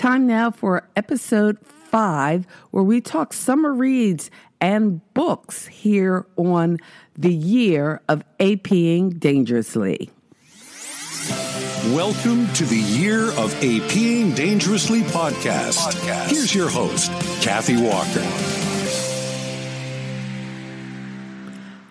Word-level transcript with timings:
Time 0.00 0.26
now 0.26 0.50
for 0.50 0.88
episode 0.96 1.58
five, 1.66 2.46
where 2.70 2.82
we 2.82 3.02
talk 3.02 3.34
summer 3.34 3.70
reads 3.70 4.30
and 4.58 5.02
books 5.12 5.66
here 5.66 6.24
on 6.38 6.78
the 7.18 7.34
year 7.34 8.00
of 8.08 8.24
APing 8.38 9.20
dangerously. 9.20 10.08
Welcome 11.94 12.50
to 12.54 12.64
the 12.64 12.80
Year 12.80 13.26
of 13.32 13.52
APing 13.60 14.34
Dangerously 14.34 15.02
podcast. 15.02 15.76
podcast. 15.76 16.30
Here's 16.30 16.54
your 16.54 16.70
host, 16.70 17.10
Kathy 17.42 17.76
Walker. 17.76 18.69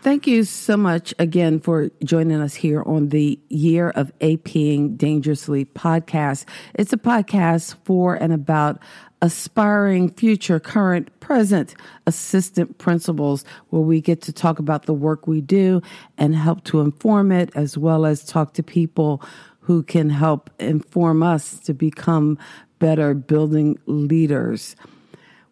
Thank 0.02 0.28
you 0.28 0.46
so 0.46 0.78
much 0.78 1.14
again 1.20 1.60
for 1.60 1.90
joining 2.06 2.40
us 2.40 2.56
here 2.56 2.82
on 2.84 3.10
the 3.10 3.38
Year 3.50 3.90
of 3.90 4.18
APing 4.20 4.96
Dangerously 4.98 5.66
podcast. 5.66 6.46
It's 6.74 6.94
a 6.94 6.98
podcast 6.98 7.76
for 7.84 8.16
and 8.16 8.32
about 8.32 8.80
aspiring 9.22 10.10
future, 10.12 10.58
current, 10.58 11.10
present 11.20 11.76
assistant 12.08 12.78
principals 12.78 13.44
where 13.72 13.82
we 13.82 14.00
get 14.00 14.22
to 14.22 14.32
talk 14.32 14.58
about 14.58 14.86
the 14.86 14.94
work 14.94 15.28
we 15.28 15.42
do 15.42 15.82
and 16.18 16.34
help 16.34 16.64
to 16.64 16.80
inform 16.80 17.34
it 17.34 17.50
as 17.54 17.78
well 17.78 18.06
as 18.06 18.24
talk 18.24 18.54
to 18.54 18.64
people 18.64 19.22
who 19.60 19.84
can 19.84 20.10
help 20.10 20.50
inform 20.60 21.22
us 21.22 21.60
to 21.60 21.74
become 21.74 22.38
better 22.80 23.14
building 23.14 23.78
leaders. 23.86 24.78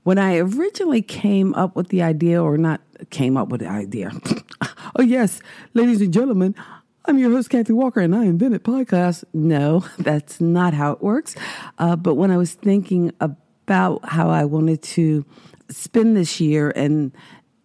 When 0.08 0.18
I 0.18 0.38
originally 0.38 1.02
came 1.02 1.54
up 1.56 1.76
with 1.76 1.90
the 1.90 2.02
idea, 2.02 2.42
or 2.42 2.58
not 2.58 2.80
came 3.10 3.36
up 3.36 3.50
with 3.50 3.60
the 3.60 3.68
idea, 3.68 4.10
oh, 4.96 5.02
yes, 5.02 5.42
ladies 5.74 6.00
and 6.00 6.14
gentlemen, 6.14 6.56
I'm 7.04 7.18
your 7.18 7.30
host, 7.30 7.50
Kathy 7.50 7.74
Walker, 7.74 8.00
and 8.00 8.16
I 8.16 8.24
invented 8.24 8.64
podcasts. 8.64 9.26
No, 9.34 9.84
that's 10.00 10.40
not 10.40 10.74
how 10.74 10.94
it 10.94 11.02
works. 11.02 11.36
Uh, 11.78 11.98
but 11.98 12.14
when 12.14 12.32
I 12.32 12.38
was 12.38 12.54
thinking 12.54 13.12
about 13.20 14.00
how 14.08 14.30
I 14.30 14.46
wanted 14.46 14.82
to 14.84 15.26
spend 15.68 16.16
this 16.16 16.40
year 16.40 16.72
and 16.74 17.12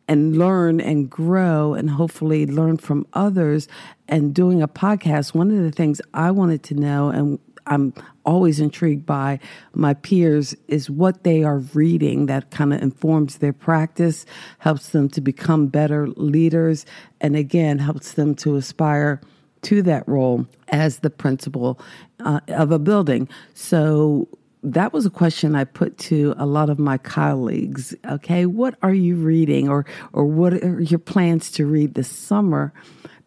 and 0.08 0.36
learn 0.36 0.80
and 0.80 1.08
grow 1.08 1.74
and 1.74 1.90
hopefully 1.90 2.44
learn 2.44 2.76
from 2.76 3.06
others 3.12 3.68
and 4.08 4.34
doing 4.34 4.60
a 4.60 4.66
podcast, 4.66 5.32
one 5.32 5.52
of 5.52 5.62
the 5.62 5.70
things 5.70 6.00
I 6.12 6.32
wanted 6.32 6.64
to 6.64 6.74
know 6.74 7.08
and 7.08 7.38
I'm 7.68 7.94
always 8.24 8.60
intrigued 8.60 9.06
by 9.06 9.38
my 9.74 9.94
peers 9.94 10.54
is 10.68 10.88
what 10.88 11.24
they 11.24 11.42
are 11.42 11.58
reading 11.74 12.26
that 12.26 12.50
kind 12.50 12.72
of 12.72 12.82
informs 12.82 13.38
their 13.38 13.52
practice, 13.52 14.26
helps 14.58 14.90
them 14.90 15.08
to 15.10 15.20
become 15.20 15.66
better 15.66 16.08
leaders, 16.08 16.86
and 17.20 17.36
again, 17.36 17.78
helps 17.78 18.12
them 18.12 18.34
to 18.36 18.56
aspire 18.56 19.20
to 19.62 19.82
that 19.82 20.06
role 20.08 20.46
as 20.68 20.98
the 20.98 21.10
principal 21.10 21.78
uh, 22.20 22.40
of 22.48 22.72
a 22.72 22.78
building. 22.78 23.28
So 23.54 24.28
that 24.62 24.92
was 24.92 25.06
a 25.06 25.10
question 25.10 25.54
I 25.54 25.64
put 25.64 25.98
to 25.98 26.34
a 26.36 26.46
lot 26.46 26.70
of 26.70 26.78
my 26.78 26.98
colleagues. 26.98 27.94
Okay, 28.08 28.46
what 28.46 28.76
are 28.82 28.94
you 28.94 29.16
reading, 29.16 29.68
or 29.68 29.84
or 30.12 30.24
what 30.24 30.54
are 30.54 30.80
your 30.80 30.98
plans 31.00 31.50
to 31.52 31.66
read 31.66 31.94
this 31.94 32.08
summer? 32.08 32.72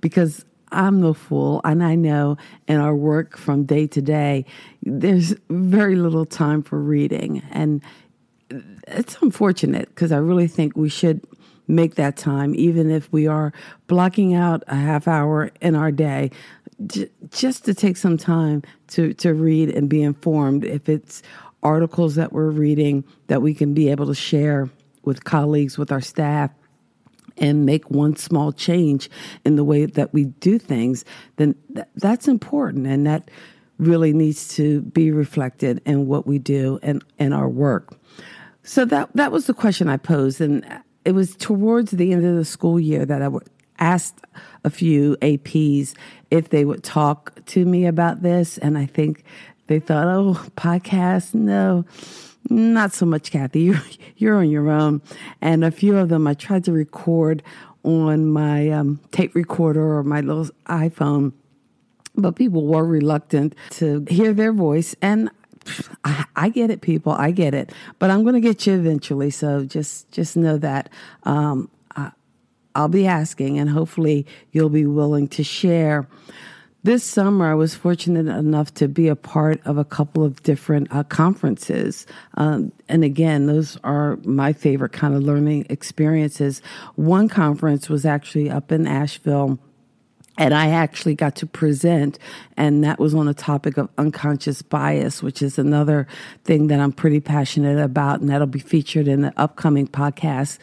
Because 0.02 0.46
I'm 0.76 1.02
no 1.02 1.14
fool, 1.14 1.62
and 1.64 1.84
I 1.84 1.96
know 1.96 2.38
in 2.68 2.78
our 2.80 2.96
work 2.96 3.38
from 3.38 3.64
day 3.64 3.88
to 3.88 4.02
day, 4.02 4.46
there's 4.84 5.34
very 5.50 5.96
little 5.96 6.26
time 6.26 6.62
for 6.62 6.80
reading. 6.80 7.42
And 7.52 7.82
it's 8.88 9.18
unfortunate 9.22 9.90
because 9.90 10.12
I 10.12 10.18
really 10.18 10.48
think 10.48 10.76
we 10.76 10.90
should 10.90 11.26
make 11.68 11.96
that 11.96 12.16
time, 12.16 12.54
even 12.56 12.92
if 12.92 13.12
we 13.12 13.28
are 13.28 13.52
blocking 13.88 14.36
out 14.36 14.64
a 14.68 14.76
half 14.76 15.08
hour 15.08 15.50
in 15.62 15.76
our 15.76 15.92
day, 15.92 16.30
j- 16.86 17.10
just 17.32 17.66
to 17.66 17.74
take 17.74 17.98
some 17.98 18.18
time 18.18 18.62
to, 18.88 19.14
to 19.16 19.34
read 19.34 19.70
and 19.70 19.90
be 19.90 20.04
informed. 20.04 20.64
If 20.64 20.88
it's 20.90 21.24
articles 21.64 22.16
that 22.16 22.32
we're 22.32 22.52
reading 22.52 23.04
that 23.28 23.42
we 23.42 23.54
can 23.54 23.74
be 23.74 23.90
able 23.90 24.06
to 24.06 24.14
share 24.14 24.70
with 25.04 25.24
colleagues, 25.24 25.78
with 25.78 25.92
our 25.92 26.02
staff, 26.02 26.52
and 27.38 27.66
make 27.66 27.90
one 27.92 28.16
small 28.16 28.52
change 28.52 29.10
in 29.44 29.56
the 29.56 29.64
way 29.64 29.86
that 29.86 30.14
we 30.14 30.26
do 30.26 30.58
things, 30.58 31.06
then 31.38 31.56
th- 31.74 31.88
that's 31.96 32.28
important. 32.28 32.88
And 32.88 33.06
that 33.06 33.30
really 33.78 34.14
needs 34.14 34.48
to 34.56 34.82
be 34.82 35.12
reflected 35.12 35.82
in 35.86 36.08
what 36.08 36.26
we 36.26 36.40
do 36.40 36.80
and 36.82 37.04
in 37.20 37.34
our 37.34 37.50
work. 37.50 37.98
So 38.64 38.86
that 38.86 39.10
that 39.14 39.32
was 39.32 39.46
the 39.46 39.54
question 39.54 39.90
I 39.90 39.98
posed, 39.98 40.42
and 40.42 40.66
it 41.04 41.12
was 41.12 41.36
towards 41.36 41.92
the 41.92 42.14
end 42.14 42.26
of 42.26 42.36
the 42.36 42.46
school 42.46 42.80
year 42.80 43.06
that 43.06 43.22
I 43.22 43.30
asked 43.78 44.22
a 44.64 44.70
few 44.70 45.18
APs 45.18 45.94
if 46.32 46.50
they 46.50 46.66
would 46.66 46.84
talk 46.84 47.34
to 47.48 47.66
me 47.66 47.86
about 47.86 48.24
this, 48.24 48.58
and 48.58 48.78
I 48.78 48.88
think 48.88 49.24
they 49.68 49.80
thought, 49.80 50.08
"Oh, 50.08 50.34
podcast, 50.58 51.36
no." 51.36 51.86
Not 52.50 52.94
so 52.94 53.06
much, 53.06 53.32
Kathy. 53.32 53.74
You're, 54.18 54.36
on 54.36 54.50
your 54.50 54.70
own. 54.70 55.02
And 55.42 55.64
a 55.64 55.72
few 55.72 55.98
of 55.98 56.10
them 56.10 56.28
I 56.28 56.34
tried 56.34 56.64
to 56.66 56.72
record 56.72 57.44
on 57.84 58.28
my 58.28 58.70
um, 58.70 59.00
tape 59.12 59.36
recorder 59.36 59.98
or 59.98 60.04
my 60.04 60.22
little 60.22 60.50
iPhone, 60.66 61.34
but 62.16 62.36
people 62.36 62.66
were 62.66 62.86
reluctant 62.86 63.56
to 63.72 64.06
hear 64.10 64.34
their 64.34 64.54
voice. 64.54 64.96
And 65.02 65.30
I, 66.04 66.26
I 66.36 66.50
get 66.50 66.70
it, 66.70 66.82
people. 66.82 67.12
I 67.12 67.32
get 67.32 67.54
it. 67.54 67.72
But 68.00 68.10
I'm 68.10 68.24
going 68.24 68.36
to 68.36 68.42
get 68.42 68.68
you 68.68 68.74
eventually. 68.74 69.30
So 69.30 69.66
just 69.66 70.12
just 70.12 70.38
know 70.38 70.58
that 70.58 70.90
um, 71.24 71.70
I, 71.96 72.12
I'll 72.74 72.88
be 72.88 73.08
asking, 73.08 73.58
and 73.60 73.70
hopefully 73.70 74.26
you'll 74.52 74.70
be 74.70 74.86
willing 74.86 75.28
to 75.30 75.44
share 75.44 76.08
this 76.86 77.04
summer, 77.04 77.50
I 77.50 77.56
was 77.56 77.74
fortunate 77.74 78.28
enough 78.28 78.72
to 78.76 78.88
be 78.88 79.08
a 79.08 79.16
part 79.16 79.60
of 79.66 79.80
a 79.80 79.84
couple 79.84 80.24
of 80.24 80.44
different 80.44 80.88
uh, 80.92 81.04
conferences. 81.04 82.06
Um, 82.36 82.72
and 82.88 83.04
again, 83.04 83.48
those 83.48 83.76
are 83.84 84.18
my 84.18 84.54
favorite 84.54 84.92
kind 84.92 85.16
of 85.16 85.24
learning 85.24 85.66
experiences. 85.70 86.62
One 86.94 87.28
conference 87.28 87.90
was 87.90 88.06
actually 88.06 88.52
up 88.52 88.72
in 88.72 88.86
Asheville. 88.86 89.58
And 90.38 90.54
I 90.54 90.70
actually 90.70 91.16
got 91.16 91.38
to 91.38 91.48
present, 91.48 92.20
and 92.58 92.84
that 92.84 93.00
was 93.00 93.16
on 93.16 93.26
the 93.26 93.34
topic 93.34 93.78
of 93.78 93.90
unconscious 93.98 94.62
bias, 94.62 95.24
which 95.24 95.42
is 95.42 95.58
another 95.58 96.08
thing 96.44 96.68
that 96.68 96.82
I'm 96.82 96.92
pretty 96.92 97.22
passionate 97.22 97.82
about, 97.82 98.20
and 98.20 98.30
that'll 98.30 98.46
be 98.46 98.60
featured 98.60 99.08
in 99.08 99.22
the 99.22 99.34
upcoming 99.38 99.88
podcast. 99.88 100.60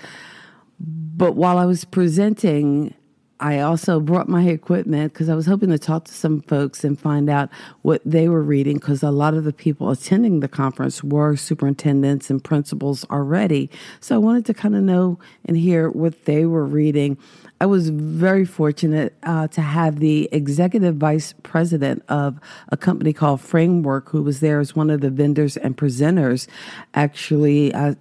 But 0.78 1.36
while 1.36 1.56
I 1.56 1.64
was 1.64 1.86
presenting, 1.86 2.94
I 3.42 3.58
also 3.58 3.98
brought 3.98 4.28
my 4.28 4.44
equipment 4.44 5.12
because 5.12 5.28
I 5.28 5.34
was 5.34 5.46
hoping 5.46 5.70
to 5.70 5.78
talk 5.78 6.04
to 6.04 6.14
some 6.14 6.42
folks 6.42 6.84
and 6.84 6.98
find 6.98 7.28
out 7.28 7.50
what 7.82 8.00
they 8.04 8.28
were 8.28 8.40
reading 8.40 8.76
because 8.76 9.02
a 9.02 9.10
lot 9.10 9.34
of 9.34 9.42
the 9.42 9.52
people 9.52 9.90
attending 9.90 10.38
the 10.38 10.46
conference 10.46 11.02
were 11.02 11.34
superintendents 11.34 12.30
and 12.30 12.42
principals 12.42 13.04
already. 13.10 13.68
So 13.98 14.14
I 14.14 14.18
wanted 14.18 14.46
to 14.46 14.54
kind 14.54 14.76
of 14.76 14.84
know 14.84 15.18
and 15.44 15.56
hear 15.56 15.90
what 15.90 16.24
they 16.24 16.46
were 16.46 16.64
reading. 16.64 17.18
I 17.60 17.66
was 17.66 17.88
very 17.88 18.44
fortunate 18.44 19.16
uh, 19.24 19.48
to 19.48 19.60
have 19.60 19.98
the 19.98 20.28
executive 20.30 20.94
vice 20.94 21.34
president 21.42 22.04
of 22.08 22.38
a 22.68 22.76
company 22.76 23.12
called 23.12 23.40
Framework, 23.40 24.08
who 24.10 24.22
was 24.22 24.38
there 24.38 24.60
as 24.60 24.76
one 24.76 24.88
of 24.88 25.00
the 25.00 25.10
vendors 25.10 25.56
and 25.56 25.76
presenters, 25.76 26.46
actually 26.94 27.74
uh, 27.74 27.96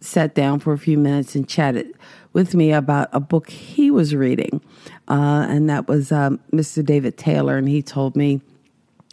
sat 0.00 0.34
down 0.34 0.60
for 0.60 0.74
a 0.74 0.78
few 0.78 0.98
minutes 0.98 1.34
and 1.34 1.48
chatted 1.48 1.94
with 2.36 2.54
me 2.54 2.70
about 2.70 3.08
a 3.14 3.18
book 3.18 3.48
he 3.48 3.90
was 3.90 4.14
reading, 4.14 4.60
uh, 5.08 5.46
and 5.48 5.70
that 5.70 5.88
was 5.88 6.12
um, 6.12 6.38
Mr. 6.52 6.84
David 6.84 7.16
Taylor, 7.16 7.56
and 7.56 7.66
he 7.66 7.80
told 7.80 8.14
me 8.14 8.42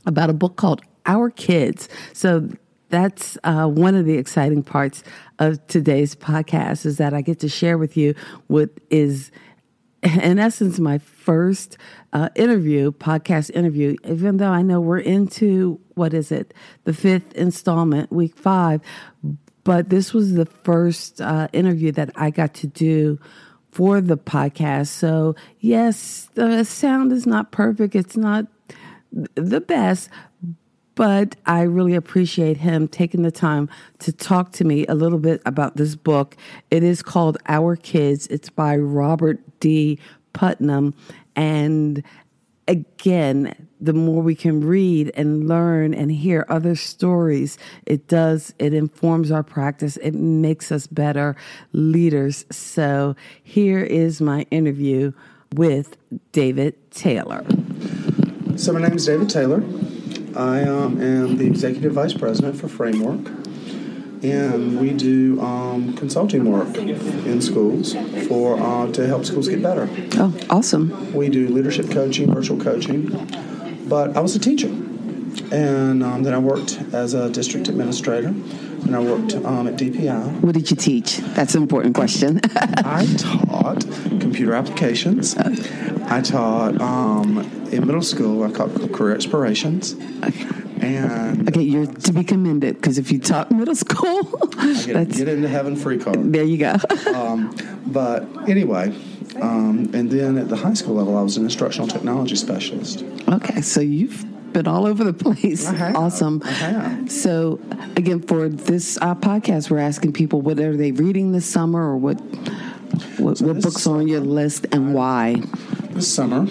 about 0.06 0.30
a 0.30 0.34
book 0.34 0.58
called 0.58 0.82
Our 1.06 1.30
Kids. 1.30 1.88
So 2.12 2.50
that's 2.90 3.38
uh, 3.46 3.68
one 3.68 3.96
of 3.96 4.06
the 4.06 4.18
exciting 4.18 4.62
parts 4.62 5.06
of 5.40 5.66
today's 5.68 6.16
podcast 6.16 6.86
is 6.86 6.98
that 6.98 7.14
I 7.14 7.22
get 7.22 7.40
to 7.40 7.48
share 7.48 7.78
with 7.78 7.96
you 7.96 8.14
what 8.48 8.72
is, 8.90 9.32
in 10.04 10.38
essence, 10.38 10.78
my 10.78 10.98
first 10.98 11.78
uh, 12.12 12.28
interview, 12.36 12.92
podcast 12.92 13.52
interview. 13.52 13.96
Even 14.04 14.36
though 14.36 14.52
I 14.52 14.64
know 14.64 14.82
we're 14.82 15.00
into 15.00 15.80
what 15.94 16.14
is 16.14 16.30
it, 16.30 16.54
the 16.84 16.94
fifth 16.94 17.32
installment, 17.36 18.12
week 18.12 18.36
five, 18.36 18.82
but 19.64 19.90
this 19.90 20.14
was 20.14 20.34
the 20.34 20.46
first 20.46 21.22
uh, 21.22 21.48
interview 21.54 21.92
that 21.94 22.12
I 22.16 22.30
got 22.30 22.54
to 22.56 22.68
do 22.68 23.20
for 23.72 24.02
the 24.02 24.18
podcast. 24.18 24.88
So, 24.88 25.36
yes, 25.60 26.30
the 26.36 26.64
sound 26.64 27.12
is 27.12 27.26
not 27.26 27.52
perfect. 27.52 27.96
It's 27.96 28.18
not 28.18 28.46
the 29.36 29.62
best, 29.62 30.10
but 30.96 31.36
I 31.46 31.62
really 31.64 31.96
appreciate 31.96 32.58
him 32.58 32.88
taking 32.88 33.24
the 33.24 33.32
time 33.32 33.70
to 34.00 34.12
talk 34.12 34.52
to 34.54 34.64
me 34.64 34.86
a 34.88 34.96
little 34.96 35.20
bit 35.20 35.42
about 35.46 35.76
this 35.76 35.96
book. 35.96 36.36
It 36.70 36.84
is 36.84 37.02
called 37.02 37.38
Our 37.48 37.76
Kids, 37.76 38.28
it's 38.28 38.50
by 38.50 38.78
Robert 38.78 39.40
D. 39.60 40.00
Putnam. 40.34 40.94
And 41.36 42.04
again, 42.68 43.68
the 43.82 43.94
more 43.94 44.22
we 44.22 44.36
can 44.36 44.66
read 44.66 45.12
and 45.16 45.48
learn 45.48 45.94
and 45.94 46.12
hear 46.12 46.46
other 46.50 46.76
stories, 46.76 47.58
it 47.86 48.08
does, 48.08 48.54
it 48.60 48.74
informs 48.74 49.32
our 49.32 49.44
practice. 49.44 49.98
It 49.98 50.14
makes 50.14 50.72
us 50.72 50.88
better 50.88 51.36
leaders. 51.74 52.46
So 52.52 53.16
here 53.44 53.84
is 53.84 54.22
my 54.22 54.46
interview 54.52 55.12
with 55.54 55.98
David 56.32 56.92
Taylor. 56.92 57.46
So, 58.56 58.72
my 58.72 58.82
name 58.82 58.94
is 58.94 59.06
David 59.06 59.30
Taylor. 59.30 59.64
I 60.36 60.64
um, 60.64 61.02
am 61.02 61.38
the 61.38 61.46
executive 61.46 61.94
vice 61.94 62.14
president 62.14 62.56
for 62.56 62.68
Framework, 62.68 63.43
and 64.24 64.80
we 64.80 64.94
do 64.94 65.40
um, 65.42 65.94
consulting 65.96 66.50
work 66.50 66.76
in 66.78 67.42
schools 67.42 67.94
for 68.28 68.58
uh, 68.60 68.92
to 68.92 69.06
help 69.06 69.26
schools 69.26 69.48
get 69.48 69.62
better. 69.62 69.90
Oh, 70.14 70.34
awesome! 70.50 71.14
We 71.14 71.30
do 71.30 71.48
leadership 71.50 71.92
coaching, 71.92 72.34
virtual 72.34 72.60
coaching, 72.60 73.10
but 73.88 74.16
I 74.16 74.22
was 74.22 74.36
a 74.36 74.40
teacher, 74.40 74.68
and 74.68 76.04
um, 76.04 76.24
then 76.24 76.34
I 76.34 76.40
worked 76.40 76.80
as 76.94 77.14
a 77.14 77.30
district 77.30 77.68
administrator, 77.68 78.30
and 78.30 78.96
I 78.96 79.00
worked 79.00 79.36
um, 79.36 79.68
at 79.68 79.76
DPI. 79.76 80.42
What 80.42 80.54
did 80.54 80.72
you 80.72 80.78
teach? 80.78 81.18
That's 81.18 81.56
an 81.56 81.62
important 81.62 81.96
question. 81.96 82.40
I 82.56 83.06
taught 83.18 83.82
computer 84.20 84.54
applications. 84.54 85.36
I 85.38 86.22
taught 86.22 86.80
um, 86.80 87.40
in 87.72 87.86
middle 87.86 88.02
school. 88.02 88.44
I 88.44 88.52
taught 88.52 88.92
career 88.94 89.16
explorations. 89.16 89.96
Okay. 90.24 90.63
And 90.86 91.50
okay, 91.50 91.62
you're 91.62 91.86
to 91.86 92.14
be 92.14 92.24
commended 92.24 92.76
because 92.76 92.98
if 92.98 93.12
you 93.12 93.20
taught 93.20 93.52
middle 93.52 93.76
school, 93.76 94.40
I 94.58 94.84
get, 94.86 95.10
get 95.10 95.28
into 95.28 95.48
heaven 95.48 95.76
free 95.76 95.98
card. 95.98 96.32
There 96.34 96.44
you 96.44 96.58
go. 96.58 96.76
um, 97.16 97.56
but 97.88 98.28
anyway, 98.50 98.94
um, 99.42 99.90
and 99.94 100.10
then 100.10 100.38
at 100.38 100.50
the 100.50 100.56
high 100.56 100.74
school 100.74 100.96
level, 100.96 101.18
I 101.18 101.22
was 101.22 101.38
an 101.38 101.44
instructional 101.44 101.88
technology 101.88 102.36
specialist. 102.36 103.04
Okay, 103.28 103.62
so 103.62 103.82
you've 103.82 104.26
been 104.54 104.68
all 104.68 104.86
over 104.86 105.04
the 105.04 105.14
place. 105.14 105.68
Awesome. 105.68 106.42
So, 107.10 107.60
again, 107.96 108.22
for 108.22 108.48
this 108.50 108.98
uh, 109.02 109.16
podcast, 109.16 109.70
we're 109.70 109.80
asking 109.80 110.14
people 110.14 110.42
what 110.42 110.60
are 110.60 110.78
they 110.78 110.92
reading 110.92 111.32
this 111.32 111.46
summer, 111.46 111.82
or 111.82 111.98
what 111.98 112.22
what, 113.18 113.38
so 113.38 113.48
what 113.48 113.62
books 113.62 113.88
are 113.88 113.98
on 113.98 114.08
your 114.08 114.20
list 114.20 114.68
and 114.72 114.94
why. 114.94 115.42
This 115.92 116.14
summer, 116.14 116.48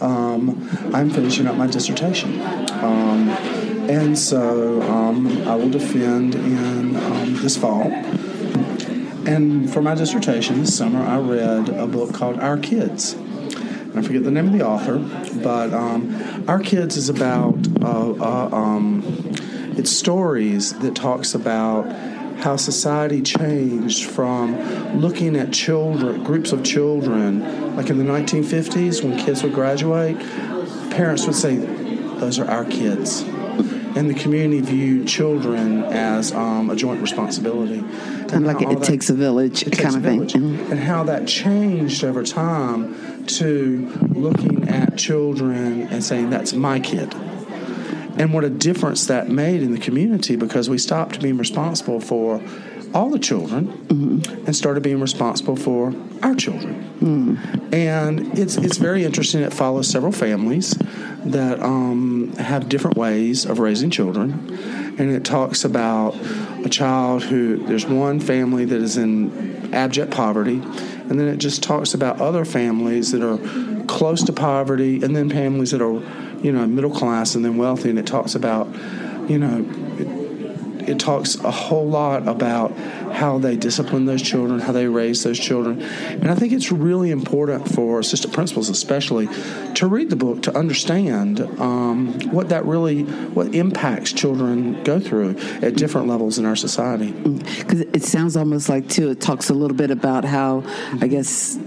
um, 0.00 0.68
I'm 0.94 1.10
finishing 1.10 1.46
up 1.46 1.56
my 1.56 1.66
dissertation. 1.66 2.40
Um, 2.40 3.28
and 3.88 4.18
so 4.18 4.82
um, 4.82 5.46
I 5.46 5.54
will 5.54 5.70
defend 5.70 6.34
in 6.34 6.96
um, 6.96 7.36
this 7.36 7.56
fall. 7.56 7.92
And 9.26 9.72
for 9.72 9.80
my 9.80 9.94
dissertation 9.94 10.60
this 10.60 10.76
summer, 10.76 11.00
I 11.00 11.18
read 11.18 11.68
a 11.68 11.86
book 11.86 12.12
called 12.12 12.38
Our 12.38 12.58
Kids. 12.58 13.12
And 13.12 13.98
I 13.98 14.02
forget 14.02 14.24
the 14.24 14.30
name 14.30 14.46
of 14.46 14.52
the 14.52 14.66
author, 14.66 14.98
but 15.42 15.72
um, 15.72 16.44
Our 16.48 16.60
Kids 16.60 16.96
is 16.96 17.08
about 17.08 17.54
uh, 17.80 18.10
uh, 18.12 18.48
um, 18.52 19.02
it's 19.76 19.90
stories 19.90 20.72
that 20.80 20.94
talks 20.96 21.34
about 21.34 21.90
how 22.38 22.56
society 22.56 23.22
changed 23.22 24.10
from 24.10 24.56
looking 25.00 25.36
at 25.36 25.52
children, 25.52 26.22
groups 26.24 26.52
of 26.52 26.64
children, 26.64 27.76
like 27.76 27.88
in 27.88 27.98
the 27.98 28.04
1950s 28.04 29.02
when 29.02 29.18
kids 29.18 29.42
would 29.42 29.54
graduate, 29.54 30.18
parents 30.90 31.24
would 31.26 31.36
say, 31.36 31.56
Those 31.56 32.38
are 32.38 32.48
our 32.50 32.64
kids 32.64 33.24
and 33.96 34.10
the 34.10 34.14
community 34.14 34.60
viewed 34.60 35.08
children 35.08 35.82
as 35.84 36.30
um, 36.32 36.68
a 36.68 36.76
joint 36.76 37.00
responsibility. 37.00 37.80
Kind 37.80 38.34
of 38.34 38.42
like 38.42 38.60
it, 38.60 38.68
that, 38.68 38.82
takes 38.82 39.08
a 39.08 39.14
village 39.14 39.64
kind 39.72 39.96
of 39.96 40.02
thing. 40.02 40.26
Mm-hmm. 40.26 40.70
And 40.70 40.78
how 40.78 41.04
that 41.04 41.26
changed 41.26 42.04
over 42.04 42.22
time 42.22 43.24
to 43.26 43.90
looking 44.14 44.68
at 44.68 44.98
children 44.98 45.88
and 45.88 46.04
saying, 46.04 46.28
that's 46.28 46.52
my 46.52 46.78
kid. 46.78 47.14
And 48.18 48.34
what 48.34 48.44
a 48.44 48.50
difference 48.50 49.06
that 49.06 49.28
made 49.28 49.62
in 49.62 49.72
the 49.72 49.80
community 49.80 50.36
because 50.36 50.68
we 50.68 50.78
stopped 50.78 51.20
being 51.20 51.38
responsible 51.38 52.00
for 52.00 52.42
all 52.94 53.10
the 53.10 53.18
children 53.18 53.66
mm-hmm. 53.66 54.46
and 54.46 54.56
started 54.56 54.82
being 54.82 55.00
responsible 55.00 55.56
for 55.56 55.94
our 56.22 56.34
children. 56.34 56.82
Mm. 57.00 57.72
And 57.72 58.38
it's 58.38 58.56
it's 58.56 58.78
very 58.78 59.04
interesting. 59.04 59.42
It 59.42 59.52
follows 59.52 59.88
several 59.88 60.12
families 60.12 60.74
that 61.24 61.60
um, 61.60 62.32
have 62.38 62.68
different 62.68 62.96
ways 62.96 63.44
of 63.44 63.58
raising 63.58 63.90
children, 63.90 64.32
and 64.98 65.10
it 65.10 65.24
talks 65.24 65.64
about 65.64 66.14
a 66.64 66.68
child 66.68 67.22
who 67.24 67.58
there's 67.66 67.86
one 67.86 68.20
family 68.20 68.64
that 68.64 68.80
is 68.80 68.96
in 68.96 69.74
abject 69.74 70.10
poverty, 70.10 70.56
and 70.56 71.20
then 71.20 71.28
it 71.28 71.36
just 71.38 71.62
talks 71.62 71.92
about 71.94 72.20
other 72.20 72.44
families 72.44 73.12
that 73.12 73.22
are 73.22 73.38
close 73.86 74.22
to 74.24 74.32
poverty, 74.32 75.02
and 75.02 75.14
then 75.14 75.28
families 75.28 75.72
that 75.72 75.82
are 75.82 76.00
you 76.42 76.52
know 76.52 76.66
middle 76.66 76.90
class 76.90 77.34
and 77.34 77.44
then 77.44 77.56
wealthy, 77.56 77.90
and 77.90 77.98
it 77.98 78.06
talks 78.06 78.34
about 78.34 78.66
you 79.28 79.38
know 79.38 79.64
it 80.86 80.98
talks 80.98 81.36
a 81.36 81.50
whole 81.50 81.88
lot 81.88 82.26
about 82.28 82.76
how 83.12 83.38
they 83.38 83.56
discipline 83.56 84.04
those 84.04 84.22
children, 84.22 84.60
how 84.60 84.72
they 84.72 84.86
raise 84.86 85.22
those 85.22 85.38
children. 85.38 85.82
And 85.82 86.30
I 86.30 86.34
think 86.34 86.52
it's 86.52 86.70
really 86.70 87.10
important 87.10 87.68
for 87.72 87.98
assistant 87.98 88.34
principals, 88.34 88.68
especially, 88.68 89.28
to 89.74 89.86
read 89.86 90.10
the 90.10 90.16
book 90.16 90.42
to 90.42 90.56
understand 90.56 91.40
um, 91.60 92.18
what 92.30 92.50
that 92.50 92.64
really, 92.64 93.02
what 93.02 93.54
impacts 93.54 94.12
children 94.12 94.82
go 94.84 95.00
through 95.00 95.36
at 95.62 95.76
different 95.76 96.08
levels 96.08 96.38
in 96.38 96.44
our 96.44 96.56
society. 96.56 97.12
Because 97.12 97.80
it 97.80 98.02
sounds 98.02 98.36
almost 98.36 98.68
like, 98.68 98.88
too, 98.88 99.10
it 99.10 99.20
talks 99.20 99.50
a 99.50 99.54
little 99.54 99.76
bit 99.76 99.90
about 99.90 100.24
how, 100.24 100.62
I 101.00 101.06
guess, 101.06 101.58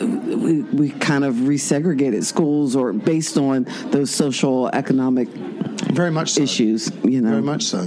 we, 0.00 0.62
we 0.62 0.90
kind 0.90 1.24
of 1.24 1.34
resegregated 1.34 2.24
schools 2.24 2.76
or 2.76 2.92
based 2.92 3.36
on 3.36 3.66
those 3.90 4.10
social 4.10 4.68
economic 4.68 5.28
very 5.28 6.10
much 6.10 6.30
so. 6.30 6.42
issues 6.42 6.90
you 7.04 7.20
know 7.20 7.30
very 7.30 7.42
much 7.42 7.62
so 7.62 7.86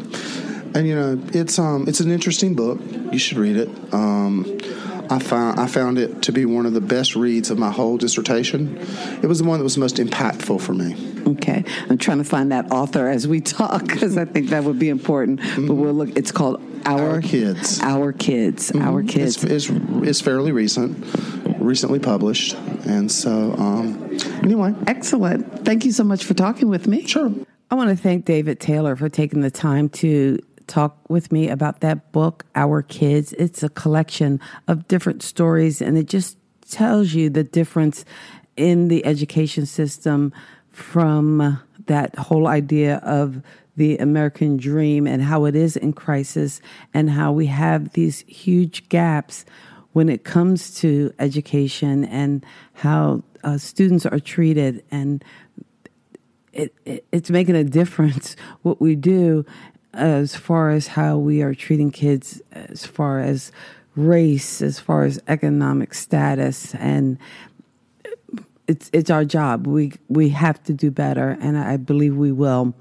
and 0.78 0.88
you 0.88 0.96
know 0.96 1.20
it's 1.34 1.58
um 1.60 1.88
it's 1.88 2.00
an 2.00 2.12
interesting 2.12 2.56
book. 2.56 2.80
You 3.12 3.20
should 3.20 3.38
read 3.38 3.58
it. 3.58 3.70
Um, 3.94 4.60
I 5.10 5.20
found 5.20 5.60
I 5.60 5.68
found 5.68 5.98
it 5.98 6.22
to 6.24 6.32
be 6.32 6.46
one 6.46 6.66
of 6.66 6.74
the 6.74 6.82
best 6.82 7.16
reads 7.16 7.50
of 7.50 7.58
my 7.58 7.72
whole 7.72 7.98
dissertation. 7.98 8.78
It 9.24 9.28
was 9.28 9.40
the 9.40 9.46
one 9.46 9.60
that 9.60 9.64
was 9.64 9.78
most 9.78 9.98
impactful 9.98 10.62
for 10.62 10.74
me. 10.74 10.96
Okay, 11.34 11.64
I'm 11.90 11.98
trying 11.98 12.20
to 12.20 12.24
find 12.24 12.52
that 12.52 12.72
author 12.72 13.08
as 13.08 13.28
we 13.28 13.42
talk 13.42 13.84
because 13.88 14.18
I 14.18 14.26
think 14.26 14.50
that 14.50 14.64
would 14.64 14.80
be 14.80 14.90
important. 14.90 15.40
Mm-hmm. 15.40 15.68
But 15.68 15.74
we'll 15.76 15.94
look. 15.94 16.16
It's 16.16 16.32
called 16.32 16.62
Our, 16.86 17.10
Our 17.10 17.22
Kids. 17.22 17.82
Our 17.82 18.14
Kids. 18.14 18.72
Mm-hmm. 18.72 18.88
Our 18.88 19.04
Kids. 19.04 19.44
It's, 19.44 19.70
it's, 19.70 19.82
it's, 20.04 20.22
fairly 20.22 20.52
recent, 20.52 21.06
recently 21.60 22.00
published, 22.00 22.54
and 22.86 23.12
so 23.12 23.54
um, 23.54 24.20
anyway. 24.44 24.74
Excellent. 24.86 25.66
Thank 25.66 25.86
you 25.86 25.92
so 25.92 26.04
much 26.04 26.24
for 26.24 26.34
talking 26.34 26.70
with 26.70 26.88
me. 26.88 27.06
Sure. 27.06 27.32
I 27.70 27.76
want 27.76 27.90
to 27.90 27.98
thank 27.98 28.24
David 28.24 28.62
Taylor 28.62 28.96
for 28.96 29.10
taking 29.10 29.42
the 29.42 29.52
time 29.52 29.90
to 29.90 30.40
talk 30.68 30.98
with 31.10 31.32
me 31.32 31.50
about 31.50 31.80
that 31.80 32.12
book, 32.12 32.46
Our 32.56 32.82
Kids. 32.82 33.34
It's 33.34 33.64
a 33.64 33.70
collection 33.70 34.40
of 34.68 34.88
different 34.88 35.24
stories, 35.24 35.82
and 35.82 35.98
it 35.98 36.08
just 36.08 36.38
tells 36.70 37.14
you 37.14 37.30
the 37.30 37.44
difference 37.44 38.06
in 38.56 38.90
the 38.90 39.06
education 39.06 39.66
system 39.66 40.34
from 40.70 41.60
that 41.86 42.16
whole 42.16 42.48
idea 42.48 42.98
of 42.98 43.42
the 43.76 43.98
American 43.98 44.58
dream 44.58 45.08
and 45.08 45.22
how 45.22 45.46
it 45.46 45.56
is 45.56 45.78
in 45.78 45.94
crisis, 45.94 46.62
and 46.94 47.10
how 47.10 47.32
we 47.32 47.46
have 47.46 47.94
these 47.94 48.22
huge 48.28 48.90
gaps 48.90 49.46
when 49.94 50.10
it 50.10 50.24
comes 50.24 50.76
to 50.76 51.12
education 51.18 52.06
and 52.06 52.46
how 52.74 53.24
uh, 53.44 53.58
students 53.58 54.06
are 54.06 54.20
treated 54.20 54.84
and 54.92 55.24
it, 56.54 56.74
it, 56.86 57.06
it's 57.12 57.30
making 57.30 57.56
a 57.56 57.64
difference 57.64 58.36
what 58.64 58.82
we 58.82 58.96
do 58.96 59.46
as 59.98 60.36
far 60.36 60.70
as 60.70 60.88
how 60.88 61.18
we 61.18 61.42
are 61.42 61.56
treating 61.56 61.92
kids, 61.92 62.42
as 62.52 62.86
far 62.86 63.20
as 63.20 63.52
race, 63.96 64.62
as 64.62 64.80
far 64.80 65.04
as 65.04 65.20
economic 65.28 65.94
status, 65.94 66.76
and 66.76 67.18
it's 68.68 68.90
it's 68.94 69.10
our 69.10 69.26
job. 69.26 69.66
We 69.66 69.94
we 70.08 70.30
have 70.30 70.62
to 70.64 70.74
do 70.74 70.92
better, 70.92 71.38
and 71.42 71.58
I 71.58 71.78
believe 71.78 72.16
we 72.16 72.32
will. 72.32 72.74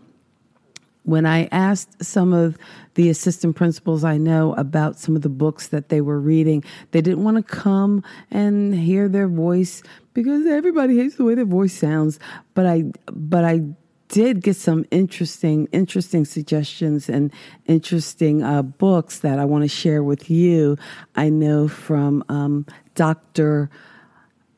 When 1.05 1.25
I 1.25 1.49
asked 1.53 2.05
some 2.05 2.33
of 2.33 2.59
the 2.95 3.09
assistant 3.09 3.55
principals 3.55 4.03
I 4.03 4.17
know 4.19 4.55
about 4.55 4.99
some 4.99 5.15
of 5.15 5.23
the 5.23 5.29
books 5.29 5.69
that 5.69 5.89
they 5.89 6.01
were 6.01 6.19
reading, 6.19 6.65
they 6.91 7.01
didn't 7.01 7.23
want 7.23 7.37
to 7.37 7.45
come 7.45 8.03
and 8.29 8.75
hear 8.75 9.09
their 9.09 9.29
voice 9.29 9.85
because 10.15 10.45
everybody 10.47 10.99
hates 10.99 11.15
the 11.15 11.23
way 11.23 11.37
their 11.37 11.45
voice 11.45 11.73
sounds. 11.73 12.19
But 12.55 12.67
I 12.67 12.85
but 13.13 13.45
I 13.45 13.63
did 14.09 14.43
get 14.43 14.57
some 14.57 14.85
interesting, 14.91 15.69
interesting 15.73 16.25
suggestions 16.25 17.09
and 17.09 17.33
interesting 17.67 18.43
uh, 18.43 18.63
books 18.63 19.21
that 19.21 19.39
I 19.39 19.45
want 19.45 19.65
to 19.65 19.69
share 19.69 20.03
with 20.03 20.31
you. 20.31 20.77
I 21.15 21.29
know 21.29 21.69
from 21.69 22.25
um, 22.29 22.67
Dr. 22.95 23.71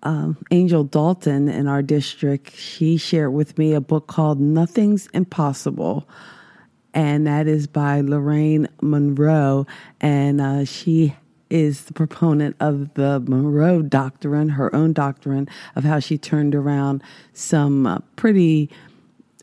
Um, 0.02 0.36
Angel 0.50 0.84
Dalton 0.84 1.48
in 1.48 1.66
our 1.66 1.82
district, 1.82 2.56
she 2.56 2.96
shared 2.96 3.32
with 3.32 3.58
me 3.58 3.74
a 3.74 3.80
book 3.80 4.06
called 4.06 4.40
Nothing's 4.40 5.08
Impossible. 5.08 6.08
And 6.94 7.26
that 7.26 7.46
is 7.46 7.66
by 7.66 8.00
Lorraine 8.00 8.68
Monroe. 8.80 9.66
And 10.00 10.40
uh, 10.40 10.64
she 10.64 11.14
is 11.50 11.84
the 11.84 11.92
proponent 11.92 12.56
of 12.60 12.94
the 12.94 13.20
Monroe 13.20 13.82
doctrine, 13.82 14.50
her 14.50 14.74
own 14.74 14.92
doctrine 14.92 15.48
of 15.74 15.84
how 15.84 15.98
she 15.98 16.18
turned 16.18 16.54
around 16.54 17.02
some 17.32 17.86
uh, 17.86 17.98
pretty 18.16 18.70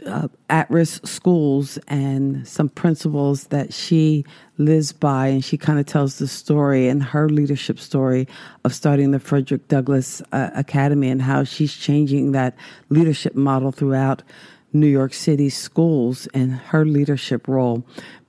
uh, 0.06 0.28
at 0.50 0.70
risk 0.70 1.08
schools 1.08 1.78
and 1.88 2.48
some 2.48 2.70
principles 2.70 3.48
that 3.48 3.74
she 3.74 4.24
lives 4.58 4.92
by. 4.92 5.28
And 5.28 5.44
she 5.44 5.58
kind 5.58 5.80
of 5.80 5.86
tells 5.86 6.20
the 6.20 6.28
story 6.28 6.88
and 6.88 7.04
her 7.04 7.30
leadership 7.30 7.80
story 7.80 8.28
of 8.64 8.74
starting 8.74 9.12
the 9.12 9.20
Frederick 9.20 9.68
Douglass 9.68 10.22
uh, 10.32 10.52
Academy 10.56 11.10
and 11.10 11.22
how 11.22 11.44
she's 11.44 11.74
changing 11.74 12.32
that 12.34 12.56
leadership 12.90 13.36
model 13.36 13.72
throughout 13.72 14.22
New 14.74 14.88
York 14.88 15.14
City 15.14 15.50
schools 15.50 16.28
and 16.34 16.54
her 16.54 16.86
leadership 16.86 17.48
role. 17.48 17.86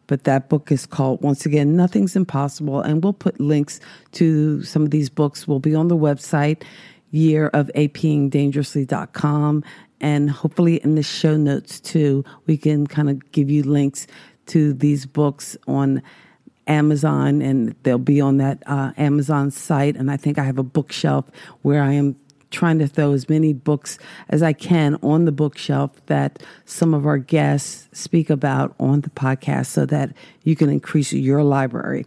But 0.06 0.24
that 0.24 0.48
book 0.48 0.70
is 0.70 0.86
called, 0.86 1.20
once 1.22 1.46
again, 1.46 1.76
Nothing's 1.76 2.14
Impossible. 2.14 2.80
And 2.80 3.02
we'll 3.02 3.12
put 3.12 3.40
links 3.40 3.80
to 4.12 4.62
some 4.62 4.82
of 4.82 4.92
these 4.92 5.10
books. 5.10 5.48
will 5.48 5.58
be 5.58 5.74
on 5.74 5.88
the 5.88 5.96
website, 5.96 6.62
yearofapingdangerously.com. 7.12 9.64
And 10.00 10.30
hopefully 10.30 10.76
in 10.76 10.94
the 10.94 11.02
show 11.02 11.36
notes 11.36 11.80
too, 11.80 12.24
we 12.46 12.56
can 12.56 12.86
kind 12.86 13.10
of 13.10 13.32
give 13.32 13.50
you 13.50 13.62
links 13.62 14.06
to 14.46 14.72
these 14.72 15.06
books 15.06 15.56
on 15.66 16.02
Amazon, 16.66 17.42
and 17.42 17.74
they'll 17.82 17.98
be 17.98 18.20
on 18.20 18.38
that 18.38 18.62
uh, 18.66 18.92
Amazon 18.96 19.50
site. 19.50 19.96
And 19.96 20.10
I 20.10 20.16
think 20.16 20.38
I 20.38 20.44
have 20.44 20.58
a 20.58 20.64
bookshelf 20.64 21.30
where 21.62 21.82
I 21.82 21.92
am 21.92 22.16
trying 22.50 22.78
to 22.78 22.86
throw 22.86 23.12
as 23.12 23.28
many 23.28 23.52
books 23.52 23.98
as 24.28 24.42
I 24.42 24.52
can 24.52 24.96
on 25.02 25.24
the 25.24 25.32
bookshelf 25.32 25.92
that 26.06 26.42
some 26.64 26.94
of 26.94 27.06
our 27.06 27.18
guests 27.18 27.88
speak 27.92 28.30
about 28.30 28.74
on 28.78 29.00
the 29.00 29.10
podcast 29.10 29.66
so 29.66 29.84
that 29.86 30.12
you 30.44 30.56
can 30.56 30.70
increase 30.70 31.12
your 31.12 31.42
library. 31.42 32.06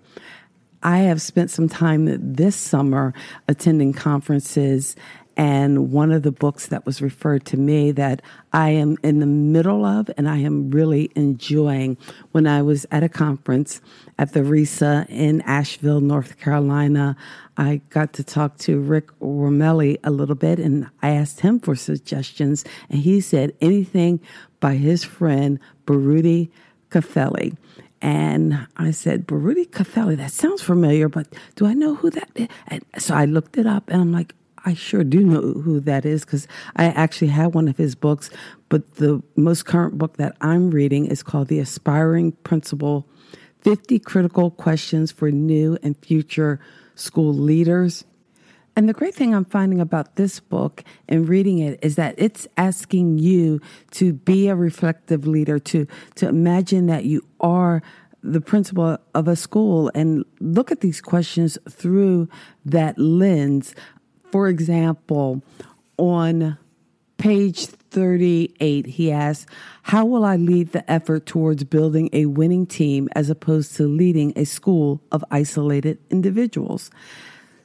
I 0.81 1.00
have 1.00 1.22
spent 1.22 1.51
some 1.51 1.67
time 1.67 2.05
this 2.34 2.55
summer 2.55 3.13
attending 3.50 3.91
conferences 3.91 4.96
and 5.39 5.93
one 5.93 6.12
of 6.12 6.24
the 6.24 6.34
books 6.34 6.65
that 6.65 6.86
was 6.86 7.01
referred 7.01 7.46
to 7.46 7.55
me 7.55 7.91
that 7.91 8.22
I 8.51 8.72
am 8.72 8.98
in 9.03 9.22
the 9.22 9.25
middle 9.25 9.86
of 9.86 10.12
and 10.17 10.27
I 10.27 10.39
am 10.39 10.69
really 10.69 11.12
enjoying 11.15 11.96
when 12.34 12.46
I 12.46 12.62
was 12.62 12.86
at 12.91 13.03
a 13.03 13.10
conference 13.10 13.79
at 14.17 14.34
the 14.34 14.41
RISA 14.43 15.05
in 15.08 15.39
Asheville, 15.43 16.01
North 16.01 16.38
Carolina. 16.39 17.15
I 17.55 17.79
got 17.89 18.12
to 18.13 18.24
talk 18.25 18.58
to 18.58 18.81
Rick 18.81 19.17
Romelli 19.22 19.98
a 20.03 20.12
little 20.12 20.36
bit 20.36 20.60
and 20.60 20.89
I 21.01 21.12
asked 21.12 21.39
him 21.39 21.62
for 21.62 21.74
suggestions 21.74 22.65
and 22.89 23.00
he 23.00 23.22
said 23.22 23.53
anything 23.62 24.19
by 24.60 24.74
his 24.74 25.05
friend 25.05 25.58
Baruti 25.86 26.50
Kafele. 26.89 27.55
And 28.01 28.67
I 28.75 28.91
said, 28.91 29.25
Baruti 29.25 29.69
Kafele, 29.69 30.17
that 30.17 30.31
sounds 30.31 30.62
familiar, 30.62 31.08
but 31.08 31.27
do 31.55 31.65
I 31.65 31.74
know 31.74 31.96
who 31.96 32.10
that 32.10 32.29
is? 32.36 32.48
And 32.67 32.84
so 32.98 33.13
I 33.13 33.24
looked 33.24 33.58
it 33.58 33.65
up 33.65 33.89
and 33.89 34.01
I'm 34.01 34.12
like, 34.12 34.34
I 34.66 34.74
sure 34.74 35.04
do 35.04 35.24
know 35.24 35.42
who 35.42 35.80
that 35.82 36.06
is 36.06 36.25
because 36.25 36.48
I 36.75 36.86
actually 36.86 37.30
have 37.30 37.56
one 37.56 37.68
of 37.68 37.78
his 37.78 37.96
books. 37.96 38.30
But 38.68 38.96
the 38.96 39.22
most 39.36 39.66
current 39.66 39.98
book 39.98 40.18
that 40.18 40.36
I'm 40.42 40.72
reading 40.72 41.06
is 41.06 41.24
called 41.24 41.48
The 41.48 41.60
Aspiring 41.60 42.34
Principal 42.44 43.08
50 43.62 44.00
Critical 44.00 44.51
Questions 44.51 45.12
for 45.12 45.32
New 45.32 45.78
and 45.84 45.98
Future 45.98 46.60
School 46.96 47.34
Leaders. 47.34 48.06
And 48.75 48.88
the 48.88 48.94
great 48.94 49.13
thing 49.13 49.36
I'm 49.36 49.46
finding 49.46 49.82
about 49.82 50.16
this 50.16 50.39
book 50.39 50.84
and 51.10 51.28
reading 51.28 51.60
it 51.60 51.80
is 51.82 51.96
that 51.96 52.16
it's 52.18 52.48
asking 52.56 53.18
you 53.18 53.60
to 53.92 54.13
be 54.13 54.48
a 54.48 54.56
reflective 54.56 55.28
leader, 55.28 55.60
to, 55.60 55.86
to 56.16 56.28
imagine 56.28 56.86
that 56.86 57.04
you 57.04 57.25
are 57.42 57.82
the 58.22 58.42
principal 58.42 58.98
of 59.16 59.28
a 59.28 59.36
school 59.36 59.92
and 59.96 60.24
look 60.39 60.72
at 60.72 60.82
these 60.82 61.01
questions 61.01 61.58
through 61.70 62.28
that 62.66 62.98
lens 62.98 63.74
for 64.32 64.48
example, 64.48 65.42
on 65.98 66.58
page 67.18 67.66
38, 67.66 68.86
he 68.86 69.12
asks, 69.12 69.46
How 69.84 70.06
will 70.06 70.26
I 70.26 70.36
lead 70.36 70.72
the 70.72 70.90
effort 70.90 71.26
towards 71.26 71.64
building 71.64 72.10
a 72.14 72.26
winning 72.26 72.66
team 72.66 73.10
as 73.14 73.30
opposed 73.30 73.76
to 73.76 73.88
leading 73.88 74.34
a 74.36 74.46
school 74.46 75.02
of 75.12 75.24
isolated 75.32 76.00
individuals? 76.10 76.92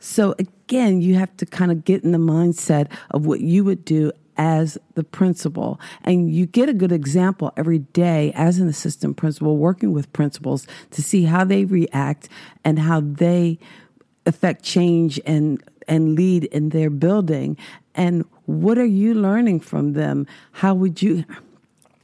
So, 0.00 0.35
again, 0.38 1.00
you 1.00 1.14
have 1.14 1.35
to 1.38 1.47
kind 1.47 1.71
of 1.71 1.85
get 1.85 2.04
in 2.04 2.12
the 2.12 2.18
mindset 2.18 2.90
of 3.11 3.25
what 3.25 3.40
you 3.40 3.64
would 3.64 3.85
do 3.85 4.12
as 4.37 4.76
the 4.94 5.04
principal. 5.04 5.80
And 6.02 6.30
you 6.30 6.47
get 6.47 6.68
a 6.68 6.75
good 6.75 6.92
example 6.92 7.52
every 7.56 7.78
day 7.78 8.33
as 8.35 8.59
an 8.59 8.68
assistant 8.68 9.16
principal 9.16 9.56
working 9.56 9.92
with 9.92 10.12
principals 10.12 10.66
to 10.90 11.02
see 11.02 11.25
how 11.25 11.44
they 11.44 11.64
react 11.64 12.28
and 12.64 12.78
how 12.78 13.00
they 13.00 13.59
affect 14.26 14.62
change 14.62 15.21
and 15.26 15.62
and 15.88 16.14
lead 16.14 16.44
in 16.44 16.70
their 16.70 16.90
building. 16.90 17.56
And 17.94 18.24
what 18.46 18.78
are 18.78 18.84
you 18.84 19.14
learning 19.14 19.60
from 19.60 19.92
them? 19.92 20.26
How 20.52 20.74
would 20.74 21.02
you 21.02 21.24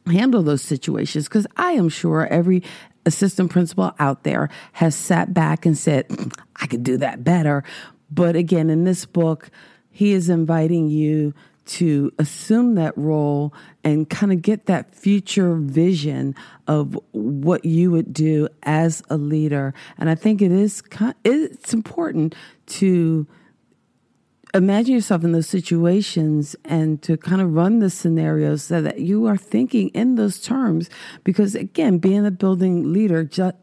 handle 0.06 0.42
those 0.42 0.62
situations? 0.62 1.28
Because 1.28 1.46
I 1.56 1.72
am 1.72 1.88
sure 1.88 2.26
every 2.26 2.62
assistant 3.06 3.50
principal 3.50 3.92
out 3.98 4.24
there 4.24 4.48
has 4.72 4.94
sat 4.94 5.32
back 5.32 5.66
and 5.66 5.76
said, 5.76 6.06
I 6.56 6.66
could 6.66 6.82
do 6.82 6.96
that 6.98 7.24
better. 7.24 7.64
But 8.10 8.36
again, 8.36 8.70
in 8.70 8.84
this 8.84 9.06
book, 9.06 9.50
he 9.90 10.12
is 10.12 10.28
inviting 10.28 10.88
you 10.88 11.34
to 11.66 12.12
assume 12.18 12.74
that 12.74 12.96
role 12.98 13.54
and 13.84 14.10
kind 14.10 14.32
of 14.32 14.42
get 14.42 14.66
that 14.66 14.92
future 14.94 15.54
vision 15.54 16.34
of 16.66 16.98
what 17.12 17.64
you 17.64 17.90
would 17.92 18.12
do 18.12 18.48
as 18.64 19.02
a 19.08 19.16
leader. 19.16 19.72
And 19.96 20.10
I 20.10 20.14
think 20.16 20.42
it 20.42 20.50
is 20.50 20.82
it's 21.24 21.72
important 21.72 22.34
to 22.66 23.26
imagine 24.54 24.94
yourself 24.94 25.24
in 25.24 25.32
those 25.32 25.48
situations 25.48 26.56
and 26.64 27.00
to 27.02 27.16
kind 27.16 27.40
of 27.40 27.54
run 27.54 27.78
the 27.78 27.90
scenarios 27.90 28.62
so 28.62 28.82
that 28.82 29.00
you 29.00 29.26
are 29.26 29.36
thinking 29.36 29.88
in 29.90 30.16
those 30.16 30.40
terms. 30.40 30.90
Because 31.24 31.54
again, 31.54 31.98
being 31.98 32.26
a 32.26 32.30
building 32.30 32.92
leader 32.92 33.24
just 33.24 33.56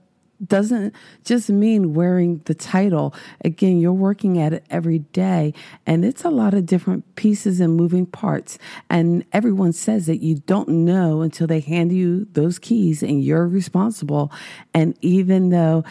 doesn't 0.45 0.93
just 1.23 1.49
mean 1.49 1.93
wearing 1.93 2.41
the 2.45 2.53
title. 2.53 3.13
Again, 3.43 3.79
you're 3.79 3.91
working 3.91 4.39
at 4.39 4.53
it 4.53 4.65
every 4.69 4.99
day, 4.99 5.53
and 5.85 6.05
it's 6.05 6.23
a 6.23 6.29
lot 6.29 6.53
of 6.53 6.65
different 6.65 7.15
pieces 7.15 7.59
and 7.59 7.75
moving 7.75 8.05
parts. 8.05 8.59
And 8.89 9.25
everyone 9.33 9.73
says 9.73 10.05
that 10.05 10.21
you 10.21 10.35
don't 10.35 10.69
know 10.69 11.21
until 11.21 11.47
they 11.47 11.59
hand 11.59 11.91
you 11.91 12.27
those 12.33 12.59
keys 12.59 13.01
and 13.01 13.23
you're 13.23 13.47
responsible. 13.47 14.31
And 14.73 14.97
even 15.01 15.49
though 15.49 15.83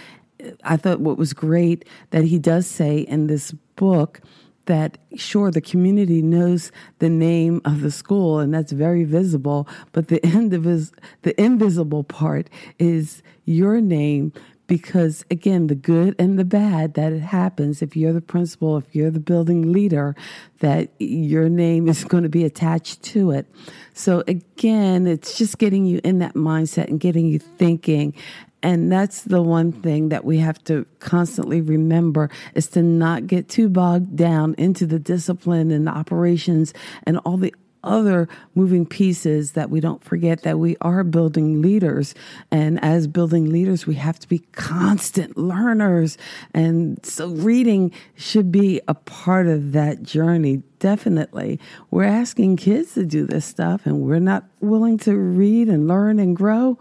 I 0.63 0.77
thought 0.77 1.01
what 1.01 1.19
was 1.19 1.33
great 1.33 1.85
that 2.11 2.25
he 2.25 2.39
does 2.39 2.67
say 2.67 2.99
in 2.99 3.27
this 3.27 3.53
book 3.75 4.21
that 4.67 4.99
sure 5.17 5.51
the 5.51 5.61
community 5.61 6.23
knows 6.23 6.71
the 6.99 7.09
name 7.09 7.61
of 7.65 7.81
the 7.81 7.91
school 7.91 8.39
and 8.39 8.53
that's 8.53 8.73
very 8.73 9.05
visible 9.05 9.69
but 9.93 10.09
the 10.09 10.21
indivis- 10.25 10.93
the 11.23 11.41
invisible 11.41 12.05
part 12.05 12.49
is 12.79 13.23
your 13.45 13.81
name 13.81 14.33
because 14.67 15.25
again 15.31 15.69
the 15.69 15.75
good 15.75 16.15
and 16.19 16.39
the 16.39 16.45
bad 16.45 16.95
that 16.95 17.13
it 17.13 17.21
happens. 17.21 17.83
If 17.83 17.97
you're 17.97 18.13
the 18.13 18.21
principal 18.21 18.77
if 18.77 18.95
you're 18.95 19.11
the 19.11 19.21
building 19.21 19.73
leader 19.73 20.17
that 20.61 20.91
your 20.99 21.49
name 21.49 21.89
is 21.89 22.05
going 22.13 22.23
to 22.25 22.29
be 22.29 22.45
attached 22.45 23.03
to 23.05 23.31
it. 23.31 23.47
So 23.95 24.23
again 24.27 25.07
it's 25.07 25.39
just 25.39 25.59
getting 25.59 25.87
you 25.87 26.01
in 26.05 26.19
that 26.19 26.35
mindset 26.35 26.89
and 26.89 27.01
getting 27.01 27.27
you 27.27 27.39
thinking 27.39 28.15
and 28.63 28.91
that's 28.91 29.23
the 29.23 29.43
one 29.43 29.73
thing 29.73 30.09
that 30.09 30.25
we 30.25 30.39
have 30.39 30.63
to 30.65 30.87
constantly 30.99 31.61
remember 31.61 32.31
is 32.55 32.69
to 32.69 32.83
not 32.83 33.27
get 33.27 33.49
too 33.49 33.69
bogged 33.69 34.17
down 34.17 34.55
into 34.59 34.87
the 34.87 34.99
discipline 34.99 35.71
and 35.71 35.87
the 35.87 35.91
operations 35.91 36.73
and 37.05 37.19
all 37.19 37.37
the 37.37 37.55
other 37.87 38.29
moving 38.55 38.85
pieces 38.85 39.53
that 39.53 39.71
we 39.71 39.81
don't 39.81 40.05
forget 40.05 40.43
that 40.43 40.59
we 40.59 40.77
are 40.81 41.05
building 41.05 41.63
leaders. 41.63 42.15
And 42.51 42.83
as 42.85 43.07
building 43.07 43.51
leaders, 43.51 43.87
we 43.87 43.95
have 43.95 44.19
to 44.19 44.29
be 44.29 44.41
constant 44.53 45.39
learners. 45.39 46.19
And 46.53 47.05
so 47.07 47.29
reading 47.29 47.93
should 48.17 48.53
be 48.53 48.81
a 48.89 48.95
part 48.95 49.47
of 49.47 49.73
that 49.73 50.03
journey. 50.03 50.63
Definitely. 50.79 51.59
We're 51.91 52.05
asking 52.05 52.57
kids 52.57 52.95
to 52.95 53.07
do 53.07 53.25
this 53.25 53.47
stuff 53.47 53.87
and 53.87 54.03
we're 54.03 54.19
not 54.19 54.45
willing 54.61 54.99
to 54.99 55.17
read 55.17 55.69
and 55.69 55.89
learn 55.89 56.19
and 56.19 56.37
grow. 56.37 56.79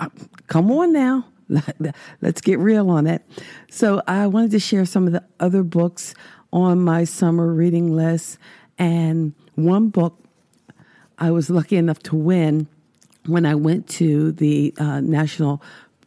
Uh, 0.00 0.08
come 0.46 0.70
on 0.70 0.92
now. 0.92 1.26
Let's 2.20 2.40
get 2.40 2.58
real 2.58 2.90
on 2.90 3.06
it. 3.06 3.22
So 3.70 4.02
I 4.06 4.26
wanted 4.26 4.50
to 4.52 4.58
share 4.58 4.84
some 4.84 5.06
of 5.06 5.12
the 5.12 5.24
other 5.40 5.62
books 5.62 6.14
on 6.52 6.80
my 6.80 7.04
summer 7.04 7.52
reading 7.52 7.94
list. 7.94 8.38
And 8.78 9.34
one 9.54 9.88
book 9.88 10.18
I 11.18 11.30
was 11.30 11.50
lucky 11.50 11.76
enough 11.76 11.98
to 12.04 12.16
win 12.16 12.68
when 13.26 13.44
I 13.44 13.54
went 13.54 13.88
to 13.90 14.32
the 14.32 14.72
uh, 14.78 15.00
National 15.00 15.62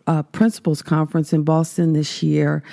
uh, 0.07 0.23
Principals 0.23 0.81
Conference 0.81 1.33
in 1.33 1.43
Boston 1.43 1.93
this 1.93 2.23
year 2.23 2.63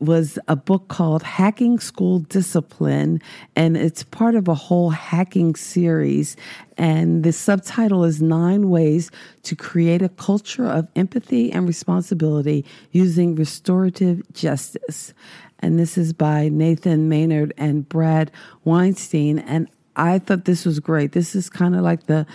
was 0.00 0.38
a 0.46 0.54
book 0.54 0.86
called 0.88 1.22
Hacking 1.24 1.80
School 1.80 2.20
Discipline, 2.20 3.20
and 3.56 3.76
it's 3.76 4.04
part 4.04 4.36
of 4.36 4.46
a 4.46 4.54
whole 4.54 4.90
hacking 4.90 5.56
series. 5.56 6.36
And 6.76 7.24
the 7.24 7.32
subtitle 7.32 8.04
is 8.04 8.22
Nine 8.22 8.70
Ways 8.70 9.10
to 9.42 9.56
Create 9.56 10.02
a 10.02 10.08
Culture 10.08 10.66
of 10.66 10.88
Empathy 10.94 11.50
and 11.50 11.66
Responsibility 11.66 12.64
Using 12.92 13.34
Restorative 13.34 14.22
Justice. 14.32 15.12
And 15.58 15.80
this 15.80 15.98
is 15.98 16.12
by 16.12 16.48
Nathan 16.48 17.08
Maynard 17.08 17.52
and 17.56 17.88
Brad 17.88 18.30
Weinstein. 18.62 19.40
And 19.40 19.68
I 19.98 20.20
thought 20.20 20.44
this 20.44 20.64
was 20.64 20.80
great. 20.80 21.12
This 21.12 21.34
is 21.34 21.50
kind 21.50 21.74
of 21.74 21.82
like 21.82 22.06
the 22.06 22.26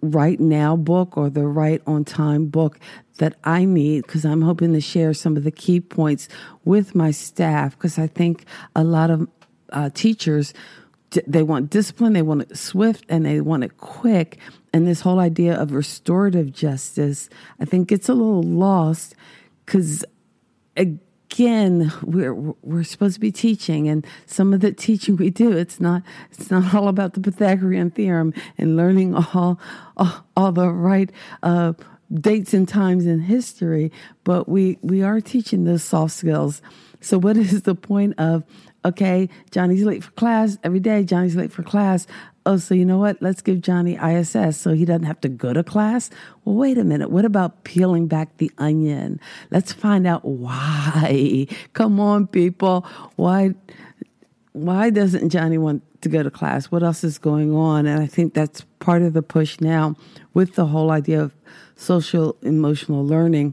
right 0.00 0.40
now 0.40 0.74
book 0.74 1.16
or 1.16 1.30
the 1.30 1.46
right 1.46 1.82
on 1.86 2.04
time 2.04 2.46
book 2.46 2.80
that 3.18 3.36
I 3.44 3.64
need 3.64 4.06
because 4.06 4.24
I'm 4.24 4.42
hoping 4.42 4.72
to 4.72 4.80
share 4.80 5.12
some 5.12 5.36
of 5.36 5.44
the 5.44 5.50
key 5.50 5.80
points 5.80 6.28
with 6.64 6.94
my 6.94 7.10
staff 7.10 7.76
because 7.76 7.98
I 7.98 8.06
think 8.06 8.44
a 8.74 8.82
lot 8.82 9.10
of 9.10 9.28
uh, 9.70 9.90
teachers 9.92 10.54
they 11.26 11.42
want 11.42 11.70
discipline, 11.70 12.12
they 12.12 12.22
want 12.22 12.42
it 12.42 12.56
swift, 12.58 13.04
and 13.08 13.24
they 13.24 13.40
want 13.40 13.64
it 13.64 13.78
quick. 13.78 14.38
And 14.72 14.86
this 14.86 15.00
whole 15.00 15.18
idea 15.18 15.54
of 15.54 15.72
restorative 15.72 16.52
justice, 16.52 17.30
I 17.58 17.64
think, 17.64 17.88
gets 17.88 18.08
a 18.08 18.14
little 18.14 18.42
lost 18.42 19.14
because 19.64 20.04
again 21.30 21.92
we're 22.02 22.34
we're 22.34 22.82
supposed 22.82 23.14
to 23.14 23.20
be 23.20 23.30
teaching 23.30 23.88
and 23.88 24.06
some 24.26 24.54
of 24.54 24.60
the 24.60 24.72
teaching 24.72 25.16
we 25.16 25.30
do 25.30 25.52
it's 25.52 25.80
not 25.80 26.02
it's 26.32 26.50
not 26.50 26.74
all 26.74 26.88
about 26.88 27.12
the 27.14 27.20
pythagorean 27.20 27.90
theorem 27.90 28.32
and 28.56 28.76
learning 28.76 29.14
all 29.14 29.60
all, 29.96 30.26
all 30.36 30.52
the 30.52 30.68
right 30.68 31.10
uh, 31.42 31.72
dates 32.12 32.54
and 32.54 32.66
times 32.68 33.04
in 33.04 33.20
history 33.20 33.92
but 34.24 34.48
we 34.48 34.78
we 34.82 35.02
are 35.02 35.20
teaching 35.20 35.64
those 35.64 35.84
soft 35.84 36.14
skills. 36.14 36.62
So 37.00 37.18
what 37.18 37.36
is 37.36 37.62
the 37.62 37.74
point 37.74 38.14
of 38.18 38.44
okay 38.84 39.28
johnny's 39.50 39.82
late 39.82 40.04
for 40.04 40.12
class 40.12 40.56
every 40.62 40.78
day 40.78 41.02
johnny's 41.02 41.34
late 41.34 41.50
for 41.50 41.64
class 41.64 42.06
oh, 42.48 42.56
so 42.56 42.74
you 42.74 42.84
know 42.84 42.96
what? 42.96 43.20
Let's 43.20 43.42
give 43.42 43.60
Johnny 43.60 43.96
ISS 43.96 44.56
so 44.56 44.72
he 44.72 44.86
doesn't 44.86 45.04
have 45.04 45.20
to 45.20 45.28
go 45.28 45.52
to 45.52 45.62
class. 45.62 46.08
Well, 46.44 46.56
wait 46.56 46.78
a 46.78 46.84
minute. 46.84 47.10
What 47.10 47.26
about 47.26 47.64
peeling 47.64 48.06
back 48.06 48.38
the 48.38 48.50
onion? 48.56 49.20
Let's 49.50 49.72
find 49.72 50.06
out 50.06 50.24
why. 50.24 51.46
Come 51.74 52.00
on, 52.00 52.26
people. 52.26 52.86
Why? 53.16 53.54
Why 54.52 54.88
doesn't 54.88 55.28
Johnny 55.28 55.58
want 55.58 55.82
to 56.00 56.08
go 56.08 56.22
to 56.22 56.30
class? 56.30 56.66
What 56.66 56.82
else 56.82 57.04
is 57.04 57.18
going 57.18 57.54
on? 57.54 57.86
And 57.86 58.02
I 58.02 58.06
think 58.06 58.32
that's 58.32 58.62
part 58.78 59.02
of 59.02 59.12
the 59.12 59.22
push 59.22 59.60
now 59.60 59.94
with 60.32 60.54
the 60.54 60.66
whole 60.66 60.90
idea 60.90 61.20
of 61.22 61.36
social 61.76 62.36
emotional 62.42 63.04
learning 63.04 63.52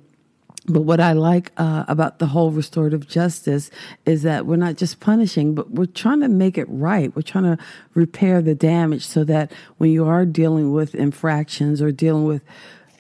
but 0.68 0.82
what 0.82 1.00
I 1.00 1.14
like 1.14 1.52
uh, 1.58 1.86
about 1.88 2.20
the 2.20 2.28
whole 2.28 2.52
restorative 2.52 3.08
justice 3.08 3.70
is 4.06 4.24
that 4.24 4.46
we're 4.46 4.56
not 4.56 4.78
just 4.78 5.00
punishing, 5.00 5.54
but 5.54 5.72
we're 5.72 5.86
trying 5.86 6.22
to 6.22 6.28
make 6.28 6.58
it 6.58 6.66
right. 6.70 7.16
We're 7.16 7.22
trying 7.22 7.44
to 7.44 7.64
repair 7.94 8.42
the 8.42 8.56
damage 8.56 9.06
so 9.06 9.24
that 9.26 9.52
when 9.78 9.92
you 9.92 10.06
are 10.08 10.26
dealing 10.26 10.74
with 10.74 10.96
infractions 10.96 11.82
or 11.82 11.92
dealing 11.92 12.26
with 12.26 12.42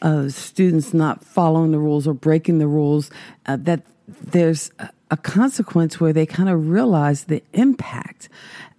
uh, 0.01 0.29
students 0.29 0.93
not 0.93 1.24
following 1.24 1.72
the 1.72 1.79
rules 1.79 2.07
or 2.07 2.13
breaking 2.13 2.60
the 2.60 2.67
rules, 2.67 3.10
uh, 3.48 3.57
that 3.57 3.81
there's 4.07 4.69
a 5.12 5.17
consequence 5.17 6.00
where 6.00 6.13
they 6.13 6.25
kind 6.25 6.50
of 6.50 6.69
realize 6.69 7.25
the 7.25 7.43
impact. 7.53 8.29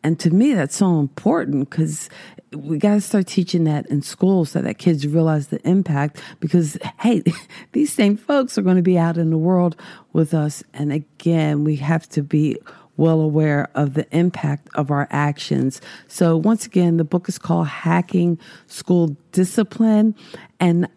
And 0.02 0.18
to 0.21 0.30
me, 0.30 0.54
that's 0.54 0.76
so 0.76 0.99
important 0.99 1.71
because 1.71 2.09
we 2.52 2.78
got 2.78 2.95
to 2.95 3.00
start 3.00 3.26
teaching 3.26 3.64
that 3.64 3.87
in 3.87 4.02
schools 4.02 4.50
so 4.50 4.62
that 4.62 4.78
kids 4.78 5.06
realize 5.06 5.49
the 5.49 5.61
impact 5.68 6.21
because, 6.40 6.78
hey, 7.00 7.23
these 7.73 7.92
same 7.92 8.16
folks 8.16 8.56
are 8.56 8.62
going 8.62 8.76
to 8.76 8.83
be 8.83 8.99
out 8.99 9.16
in 9.16 9.30
the 9.30 9.38
world 9.38 9.76
with 10.12 10.35
us. 10.35 10.62
And 10.75 10.92
again, 10.92 11.64
we 11.64 11.76
have 11.76 12.09
to 12.11 12.23
be 12.23 12.56
well 12.97 13.21
aware 13.21 13.68
of 13.75 13.95
the 13.95 14.06
impact 14.16 14.68
of 14.75 14.90
our 14.90 15.06
actions. 15.11 15.80
So, 16.09 16.37
once 16.37 16.66
again, 16.66 16.97
the 16.97 17.04
book 17.04 17.28
is 17.28 17.38
called 17.38 17.66
Hacking 17.66 18.38
School 18.68 19.16
Discipline. 19.33 20.14
And 20.59 20.88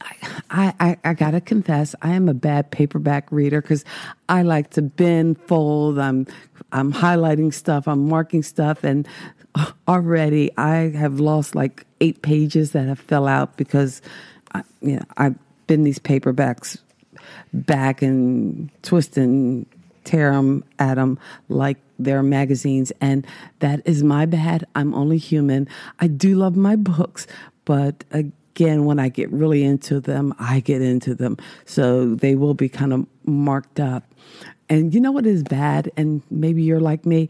I, 0.00 0.74
I, 0.80 0.96
I, 1.04 1.14
gotta 1.14 1.40
confess, 1.40 1.94
I 2.02 2.12
am 2.12 2.28
a 2.28 2.34
bad 2.34 2.70
paperback 2.70 3.30
reader 3.32 3.60
because 3.60 3.84
I 4.28 4.42
like 4.42 4.70
to 4.70 4.82
bend, 4.82 5.40
fold. 5.42 5.98
I'm 5.98 6.26
I'm 6.70 6.92
highlighting 6.92 7.52
stuff, 7.52 7.88
I'm 7.88 8.08
marking 8.08 8.42
stuff, 8.42 8.84
and 8.84 9.08
already 9.88 10.50
I 10.56 10.90
have 10.90 11.20
lost 11.20 11.54
like 11.54 11.86
eight 12.00 12.22
pages 12.22 12.72
that 12.72 12.86
have 12.86 13.00
fell 13.00 13.26
out 13.26 13.56
because 13.56 14.02
I, 14.54 14.62
you 14.80 14.96
know, 14.96 15.04
I've 15.16 15.36
been 15.66 15.84
these 15.84 15.98
paperbacks 15.98 16.78
back 17.52 18.02
and 18.02 18.70
twisting, 18.82 19.66
tear 20.04 20.32
them 20.32 20.64
at 20.78 20.94
them 20.94 21.18
like 21.48 21.78
they're 21.98 22.22
magazines. 22.22 22.92
And 23.00 23.26
that 23.58 23.82
is 23.84 24.02
my 24.02 24.26
bad. 24.26 24.64
I'm 24.74 24.94
only 24.94 25.18
human. 25.18 25.68
I 25.98 26.06
do 26.06 26.36
love 26.36 26.56
my 26.56 26.76
books, 26.76 27.26
but 27.64 28.04
uh, 28.12 28.22
again, 28.58 28.84
when 28.84 28.98
I 28.98 29.08
get 29.08 29.30
really 29.30 29.62
into 29.62 30.00
them, 30.00 30.34
I 30.40 30.58
get 30.58 30.82
into 30.82 31.14
them. 31.14 31.36
So 31.64 32.16
they 32.16 32.34
will 32.34 32.54
be 32.54 32.68
kind 32.68 32.92
of 32.92 33.06
marked 33.24 33.78
up. 33.78 34.02
And 34.68 34.92
you 34.92 35.00
know 35.00 35.12
what 35.12 35.26
is 35.26 35.44
bad? 35.44 35.92
And 35.96 36.22
maybe 36.28 36.64
you're 36.64 36.80
like 36.80 37.06
me. 37.06 37.28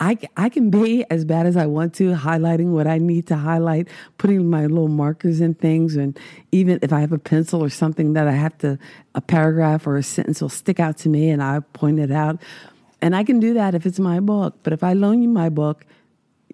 I, 0.00 0.16
I 0.34 0.48
can 0.48 0.70
be 0.70 1.04
as 1.10 1.26
bad 1.26 1.44
as 1.44 1.54
I 1.54 1.66
want 1.66 1.92
to, 1.96 2.14
highlighting 2.14 2.68
what 2.68 2.86
I 2.86 2.96
need 2.96 3.26
to 3.26 3.36
highlight, 3.36 3.88
putting 4.16 4.48
my 4.48 4.62
little 4.62 4.88
markers 4.88 5.42
in 5.42 5.52
things. 5.52 5.96
And 5.96 6.18
even 6.50 6.78
if 6.80 6.94
I 6.94 7.00
have 7.00 7.12
a 7.12 7.18
pencil 7.18 7.62
or 7.62 7.68
something 7.68 8.14
that 8.14 8.26
I 8.26 8.32
have 8.32 8.56
to, 8.58 8.78
a 9.14 9.20
paragraph 9.20 9.86
or 9.86 9.98
a 9.98 10.02
sentence 10.02 10.40
will 10.40 10.48
stick 10.48 10.80
out 10.80 10.96
to 10.98 11.10
me 11.10 11.28
and 11.28 11.42
I 11.42 11.60
point 11.74 12.00
it 12.00 12.10
out. 12.10 12.40
And 13.02 13.14
I 13.14 13.22
can 13.22 13.38
do 13.38 13.52
that 13.52 13.74
if 13.74 13.84
it's 13.84 13.98
my 13.98 14.20
book. 14.20 14.56
But 14.62 14.72
if 14.72 14.82
I 14.82 14.94
loan 14.94 15.20
you 15.20 15.28
my 15.28 15.50
book, 15.50 15.84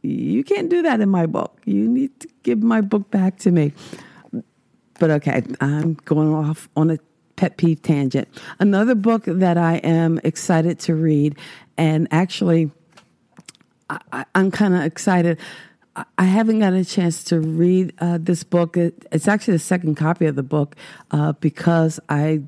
you 0.03 0.43
can't 0.45 0.69
do 0.69 0.83
that 0.83 1.01
in 1.01 1.09
my 1.09 1.27
book. 1.27 1.59
You 1.65 1.88
need 1.88 2.19
to 2.21 2.29
give 2.43 2.62
my 2.62 2.81
book 2.81 3.11
back 3.11 3.38
to 3.41 3.51
me. 3.51 3.73
But 4.99 5.11
okay, 5.11 5.43
I'm 5.61 5.95
going 5.95 6.33
off 6.35 6.69
on 6.77 6.91
a 6.91 6.99
pet 7.37 7.57
peeve 7.57 7.83
tangent. 7.83 8.29
Another 8.59 8.95
book 8.95 9.25
that 9.27 9.57
I 9.57 9.77
am 9.77 10.21
excited 10.23 10.79
to 10.81 10.95
read, 10.95 11.38
and 11.77 12.07
actually, 12.11 12.71
I, 13.88 14.25
am 14.35 14.51
kind 14.51 14.75
of 14.75 14.83
excited. 14.83 15.38
I 16.17 16.25
haven't 16.25 16.61
got 16.61 16.73
a 16.73 16.85
chance 16.85 17.23
to 17.25 17.41
read 17.41 17.93
uh, 17.99 18.19
this 18.21 18.45
book. 18.45 18.77
It, 18.77 19.07
it's 19.12 19.29
actually 19.29 19.55
the 19.55 19.61
second 19.61 19.97
copy 19.97 20.27
of 20.27 20.37
the 20.37 20.43
book 20.43 20.75
uh, 21.11 21.33
because 21.33 22.01
I 22.09 22.43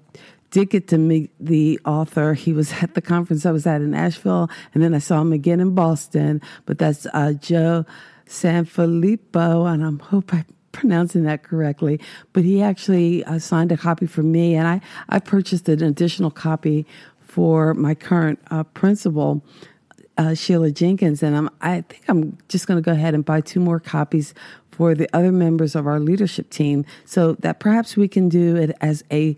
did 0.54 0.70
get 0.70 0.86
to 0.86 0.98
meet 0.98 1.32
the 1.40 1.80
author. 1.84 2.32
He 2.34 2.52
was 2.52 2.72
at 2.80 2.94
the 2.94 3.02
conference 3.02 3.44
I 3.44 3.50
was 3.50 3.66
at 3.66 3.80
in 3.80 3.92
Asheville, 3.92 4.48
and 4.72 4.84
then 4.84 4.94
I 4.94 5.00
saw 5.00 5.20
him 5.20 5.32
again 5.32 5.58
in 5.58 5.74
Boston. 5.74 6.40
But 6.64 6.78
that's 6.78 7.08
uh, 7.12 7.32
Joe 7.32 7.84
Sanfelippo, 8.28 9.66
and 9.66 9.84
I 9.84 10.04
hope 10.04 10.32
I'm 10.32 10.46
pronouncing 10.70 11.24
that 11.24 11.42
correctly. 11.42 12.00
But 12.32 12.44
he 12.44 12.62
actually 12.62 13.24
uh, 13.24 13.40
signed 13.40 13.72
a 13.72 13.76
copy 13.76 14.06
for 14.06 14.22
me, 14.22 14.54
and 14.54 14.68
I, 14.68 14.80
I 15.08 15.18
purchased 15.18 15.68
an 15.68 15.82
additional 15.82 16.30
copy 16.30 16.86
for 17.18 17.74
my 17.74 17.96
current 17.96 18.38
uh, 18.52 18.62
principal 18.62 19.44
uh, 20.16 20.34
Sheila 20.34 20.70
Jenkins, 20.70 21.24
and 21.24 21.36
I'm, 21.36 21.50
I 21.62 21.80
think 21.80 22.04
I'm 22.06 22.38
just 22.48 22.68
going 22.68 22.80
to 22.80 22.86
go 22.90 22.92
ahead 22.92 23.14
and 23.14 23.24
buy 23.24 23.40
two 23.40 23.58
more 23.58 23.80
copies 23.80 24.34
for 24.70 24.94
the 24.94 25.08
other 25.12 25.32
members 25.32 25.74
of 25.74 25.88
our 25.88 25.98
leadership 25.98 26.50
team, 26.50 26.84
so 27.04 27.32
that 27.40 27.58
perhaps 27.58 27.96
we 27.96 28.06
can 28.06 28.28
do 28.28 28.54
it 28.54 28.76
as 28.80 29.02
a 29.10 29.36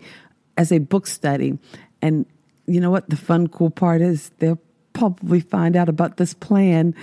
as 0.57 0.71
a 0.71 0.79
book 0.79 1.07
study. 1.07 1.57
And 2.01 2.25
you 2.65 2.81
know 2.81 2.91
what? 2.91 3.09
The 3.09 3.15
fun, 3.15 3.47
cool 3.47 3.69
part 3.69 4.01
is 4.01 4.31
they'll 4.39 4.59
probably 4.93 5.39
find 5.39 5.75
out 5.75 5.89
about 5.89 6.17
this 6.17 6.33
plan 6.33 6.93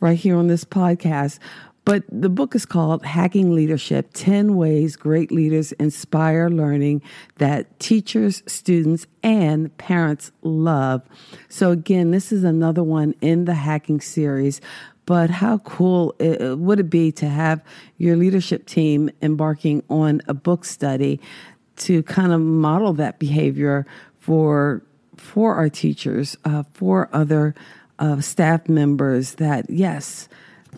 right 0.00 0.18
here 0.18 0.36
on 0.36 0.46
this 0.46 0.64
podcast. 0.64 1.38
But 1.84 2.04
the 2.12 2.28
book 2.28 2.54
is 2.54 2.66
called 2.66 3.02
Hacking 3.02 3.54
Leadership 3.54 4.10
10 4.12 4.56
Ways 4.56 4.94
Great 4.94 5.32
Leaders 5.32 5.72
Inspire 5.72 6.50
Learning 6.50 7.00
That 7.38 7.80
Teachers, 7.80 8.42
Students, 8.46 9.06
and 9.22 9.74
Parents 9.78 10.30
Love. 10.42 11.00
So, 11.48 11.70
again, 11.70 12.10
this 12.10 12.30
is 12.30 12.44
another 12.44 12.82
one 12.82 13.14
in 13.22 13.46
the 13.46 13.54
hacking 13.54 14.02
series. 14.02 14.60
But 15.06 15.30
how 15.30 15.56
cool 15.58 16.14
uh, 16.20 16.58
would 16.58 16.80
it 16.80 16.90
be 16.90 17.10
to 17.12 17.26
have 17.26 17.64
your 17.96 18.16
leadership 18.16 18.66
team 18.66 19.08
embarking 19.22 19.82
on 19.88 20.20
a 20.28 20.34
book 20.34 20.66
study 20.66 21.18
to 21.80 22.02
kind 22.02 22.32
of 22.32 22.40
model 22.40 22.92
that 22.94 23.18
behavior 23.18 23.86
for 24.18 24.82
for 25.16 25.54
our 25.56 25.68
teachers, 25.68 26.36
uh, 26.44 26.62
for 26.72 27.08
other 27.12 27.54
uh, 27.98 28.20
staff 28.20 28.68
members? 28.68 29.34
That 29.34 29.68
yes, 29.68 30.28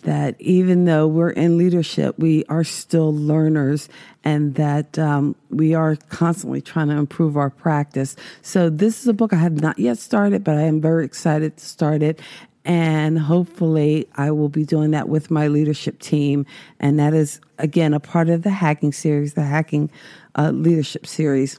that 0.02 0.40
even 0.40 0.84
though 0.84 1.06
we're 1.06 1.30
in 1.30 1.58
leadership, 1.58 2.18
we 2.18 2.44
are 2.48 2.64
still 2.64 3.14
learners 3.14 3.88
and 4.24 4.54
that 4.54 4.98
um, 4.98 5.34
we 5.50 5.74
are 5.74 5.96
constantly 6.08 6.60
trying 6.60 6.88
to 6.88 6.96
improve 6.96 7.36
our 7.36 7.50
practice. 7.50 8.16
So, 8.42 8.70
this 8.70 9.00
is 9.00 9.08
a 9.08 9.12
book 9.12 9.32
I 9.32 9.36
have 9.36 9.60
not 9.60 9.78
yet 9.78 9.98
started, 9.98 10.44
but 10.44 10.56
I 10.56 10.62
am 10.62 10.80
very 10.80 11.04
excited 11.04 11.56
to 11.56 11.64
start 11.64 12.02
it. 12.02 12.20
And 12.64 13.18
hopefully, 13.18 14.07
I 14.16 14.31
will 14.33 14.51
be 14.51 14.64
doing 14.64 14.90
that 14.90 15.09
with 15.09 15.31
my 15.31 15.49
leadership 15.49 15.99
team. 15.99 16.44
And 16.79 16.99
that 16.99 17.14
is, 17.14 17.40
again, 17.59 17.94
a 17.94 18.01
part 18.01 18.29
of 18.29 18.42
the 18.42 18.51
hacking 18.51 18.92
series, 18.92 19.35
the 19.35 19.44
hacking 19.44 19.90
uh, 20.37 20.51
leadership 20.51 21.07
series 21.07 21.59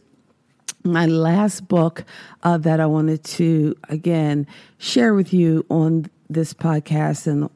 my 0.84 1.06
last 1.06 1.68
book 1.68 2.04
uh, 2.42 2.58
that 2.58 2.80
I 2.80 2.88
wanted 2.88 3.24
to 3.24 3.76
again 3.90 4.48
share 4.80 5.14
with 5.14 5.32
you 5.32 5.64
on 5.70 6.10
this 6.28 6.54
podcast 6.56 7.28
and 7.28 7.50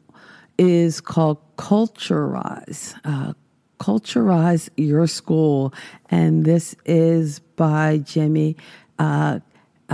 is 0.57 1.01
called 1.01 1.39
Culturize. 1.57 2.95
Uh, 3.03 3.33
Culturize 3.79 4.69
Your 4.77 5.07
School. 5.07 5.73
And 6.09 6.45
this 6.45 6.75
is 6.85 7.39
by 7.39 7.97
Jimmy 7.99 8.55
uh, 8.99 9.39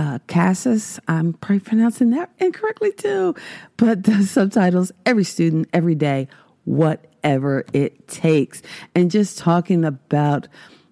uh, 0.02 0.18
Casas. 0.26 0.98
I'm 1.06 1.34
probably 1.34 1.60
pronouncing 1.60 2.10
that 2.10 2.30
incorrectly 2.38 2.92
too. 2.92 3.34
But 3.76 4.04
the 4.04 4.22
subtitles 4.26 4.90
Every 5.06 5.24
Student, 5.24 5.68
Every 5.72 5.94
Day, 5.94 6.28
Whatever 6.64 7.64
It 7.72 8.08
Takes. 8.08 8.62
And 8.94 9.10
just 9.10 9.38
talking 9.38 9.84
about 9.84 10.48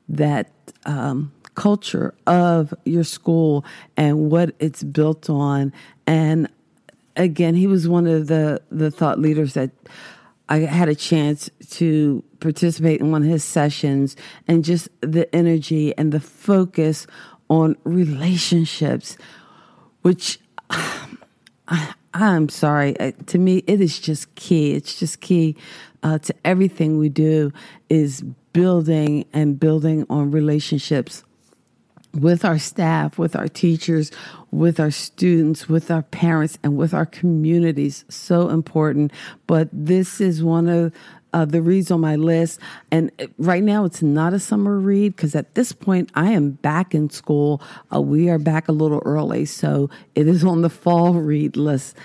that. 0.09 0.51
Um, 0.87 1.33
culture 1.57 2.15
of 2.27 2.73
your 2.87 3.05
school 3.05 3.67
and 3.97 4.31
what 4.31 4.55
it's 4.61 4.83
built 4.83 5.29
on 5.29 5.73
and 6.07 6.49
again, 7.17 7.55
he 7.55 7.67
was 7.67 7.89
one 7.89 8.07
of 8.07 8.29
the 8.29 8.63
the 8.71 8.91
thought 8.91 9.19
leaders 9.19 9.55
that 9.55 9.71
I 10.49 10.59
had 10.61 10.89
a 10.89 10.95
chance 10.95 11.49
to 11.71 12.25
participate 12.41 13.01
in 13.01 13.13
one 13.13 13.23
of 13.23 13.29
his 13.29 13.45
sessions, 13.45 14.17
and 14.49 14.65
just 14.65 14.89
the 15.01 15.33
energy 15.35 15.97
and 15.97 16.11
the 16.11 16.21
focus 16.21 17.07
on 17.51 17.77
relationships, 17.85 19.19
which. 20.01 20.41
I, 21.69 21.95
I'm 22.13 22.49
sorry. 22.49 22.97
To 23.27 23.39
me, 23.39 23.59
it 23.69 23.81
is 23.81 24.01
just 24.01 24.35
key. 24.35 24.73
It's 24.73 24.99
just 24.99 25.21
key 25.21 25.57
uh, 26.03 26.19
to 26.19 26.35
everything 26.45 26.99
we 26.99 27.09
do 27.09 27.53
is 27.89 28.23
building 28.53 29.27
and 29.33 29.61
building 29.61 30.07
on 30.11 30.31
relationships 30.33 31.23
with 32.15 32.45
our 32.45 32.59
staff, 32.59 33.19
with 33.19 33.37
our 33.37 33.49
teachers, 33.49 34.11
with 34.51 34.81
our 34.81 34.91
students, 34.91 35.69
with 35.69 35.91
our 35.91 36.03
parents, 36.03 36.59
and 36.63 36.77
with 36.77 36.93
our 36.93 37.07
communities. 37.07 38.05
So 38.09 38.49
important. 38.49 39.13
But 39.47 39.69
this 39.73 40.21
is 40.21 40.43
one 40.43 40.69
of 40.69 40.93
uh, 41.33 41.45
the 41.45 41.63
reads 41.63 41.91
on 41.91 42.01
my 42.01 42.17
list. 42.17 42.61
And 42.91 43.11
right 43.39 43.63
now, 43.63 43.85
it's 43.85 44.03
not 44.03 44.33
a 44.33 44.41
summer 44.41 44.79
read 44.79 45.15
because 45.17 45.35
at 45.35 45.55
this 45.55 45.73
point, 45.73 46.11
I 46.15 46.33
am 46.33 46.53
back 46.53 46.95
in 46.95 47.11
school. 47.11 47.63
Uh, 47.95 48.01
we 48.01 48.29
are 48.29 48.39
back 48.39 48.69
a 48.69 48.73
little 48.73 49.03
early, 49.05 49.45
so 49.45 49.91
it 50.15 50.27
is 50.27 50.45
on 50.45 50.63
the 50.63 50.71
fall 50.71 51.15
read 51.15 51.57
list. 51.57 51.97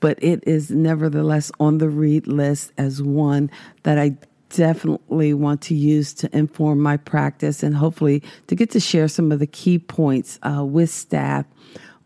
But 0.00 0.22
it 0.22 0.44
is 0.46 0.70
nevertheless 0.70 1.50
on 1.58 1.78
the 1.78 1.88
read 1.88 2.26
list 2.26 2.72
as 2.76 3.02
one 3.02 3.50
that 3.84 3.98
I 3.98 4.18
definitely 4.56 5.34
want 5.34 5.60
to 5.62 5.74
use 5.74 6.12
to 6.14 6.36
inform 6.36 6.80
my 6.80 6.96
practice 6.96 7.62
and 7.62 7.76
hopefully 7.76 8.22
to 8.46 8.54
get 8.54 8.70
to 8.70 8.80
share 8.80 9.08
some 9.08 9.32
of 9.32 9.38
the 9.38 9.46
key 9.46 9.78
points 9.78 10.38
uh, 10.42 10.64
with 10.64 10.90
staff 10.90 11.46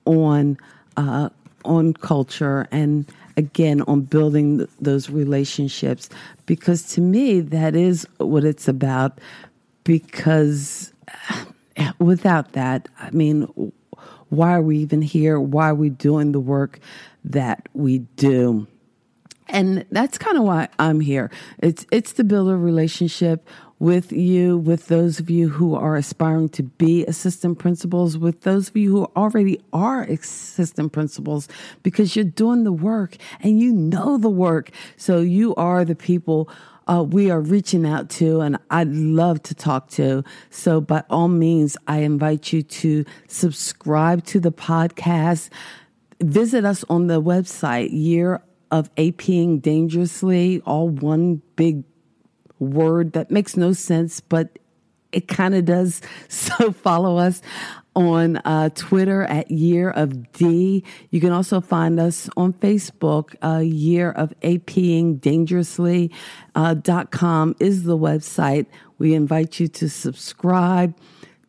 on 0.04 0.56
uh, 0.96 1.28
on 1.64 1.92
culture 1.94 2.66
and 2.70 3.10
again 3.36 3.82
on 3.82 4.02
building 4.02 4.58
th- 4.58 4.70
those 4.80 5.10
relationships. 5.10 6.08
Because 6.46 6.82
to 6.94 7.00
me 7.00 7.40
that 7.40 7.74
is 7.76 8.06
what 8.18 8.44
it's 8.44 8.68
about. 8.68 9.18
Because 9.84 10.92
without 12.00 12.52
that 12.52 12.88
i 12.98 13.10
mean 13.10 13.72
why 14.30 14.52
are 14.52 14.62
we 14.62 14.78
even 14.78 15.02
here? 15.02 15.40
Why 15.40 15.70
are 15.70 15.74
we 15.74 15.90
doing 15.90 16.32
the 16.32 16.40
work 16.40 16.80
that 17.24 17.68
we 17.74 18.00
do 18.16 18.66
and 19.48 19.84
that's 19.90 20.18
kind 20.18 20.36
of 20.36 20.44
why 20.44 20.68
I'm 20.78 21.00
here. 21.00 21.30
It's 21.58 21.86
it's 21.90 22.12
to 22.14 22.24
build 22.24 22.50
a 22.50 22.56
relationship 22.56 23.48
with 23.78 24.12
you, 24.12 24.58
with 24.58 24.88
those 24.88 25.20
of 25.20 25.30
you 25.30 25.48
who 25.48 25.74
are 25.74 25.96
aspiring 25.96 26.48
to 26.48 26.64
be 26.64 27.06
assistant 27.06 27.58
principals, 27.58 28.18
with 28.18 28.42
those 28.42 28.68
of 28.68 28.76
you 28.76 28.90
who 28.90 29.04
already 29.16 29.60
are 29.72 30.02
assistant 30.02 30.92
principals, 30.92 31.48
because 31.82 32.16
you're 32.16 32.24
doing 32.24 32.64
the 32.64 32.72
work 32.72 33.16
and 33.40 33.60
you 33.60 33.72
know 33.72 34.18
the 34.18 34.30
work. 34.30 34.70
So 34.96 35.20
you 35.20 35.54
are 35.54 35.84
the 35.84 35.94
people 35.94 36.50
uh, 36.88 37.02
we 37.02 37.30
are 37.30 37.40
reaching 37.40 37.86
out 37.86 38.08
to, 38.08 38.40
and 38.40 38.58
I'd 38.70 38.88
love 38.88 39.42
to 39.44 39.54
talk 39.54 39.90
to. 39.90 40.24
So 40.50 40.80
by 40.80 41.04
all 41.10 41.28
means, 41.28 41.76
I 41.86 41.98
invite 41.98 42.52
you 42.52 42.62
to 42.62 43.04
subscribe 43.28 44.24
to 44.26 44.40
the 44.40 44.50
podcast. 44.50 45.50
Visit 46.20 46.64
us 46.64 46.84
on 46.88 47.06
the 47.06 47.22
website, 47.22 47.90
year 47.92 48.42
of 48.70 48.94
APing 48.96 49.62
dangerously, 49.62 50.60
all 50.66 50.88
one 50.88 51.42
big 51.56 51.84
word 52.58 53.12
that 53.12 53.30
makes 53.30 53.56
no 53.56 53.72
sense, 53.72 54.20
but 54.20 54.58
it 55.12 55.28
kind 55.28 55.54
of 55.54 55.64
does. 55.64 56.00
So 56.28 56.72
follow 56.72 57.18
us 57.18 57.40
on 57.94 58.36
uh, 58.38 58.68
Twitter 58.74 59.22
at 59.24 59.50
Year 59.50 59.90
of 59.90 60.32
D. 60.32 60.84
You 61.10 61.20
can 61.20 61.32
also 61.32 61.60
find 61.60 61.98
us 61.98 62.28
on 62.36 62.52
Facebook. 62.52 63.34
Uh, 63.42 63.58
Year 63.58 64.10
of 64.10 64.32
APing 64.40 65.20
Dangerously 65.20 66.12
uh, 66.54 66.74
dot 66.74 67.10
com 67.10 67.56
is 67.60 67.84
the 67.84 67.96
website. 67.96 68.66
We 68.98 69.14
invite 69.14 69.60
you 69.60 69.68
to 69.68 69.88
subscribe 69.88 70.96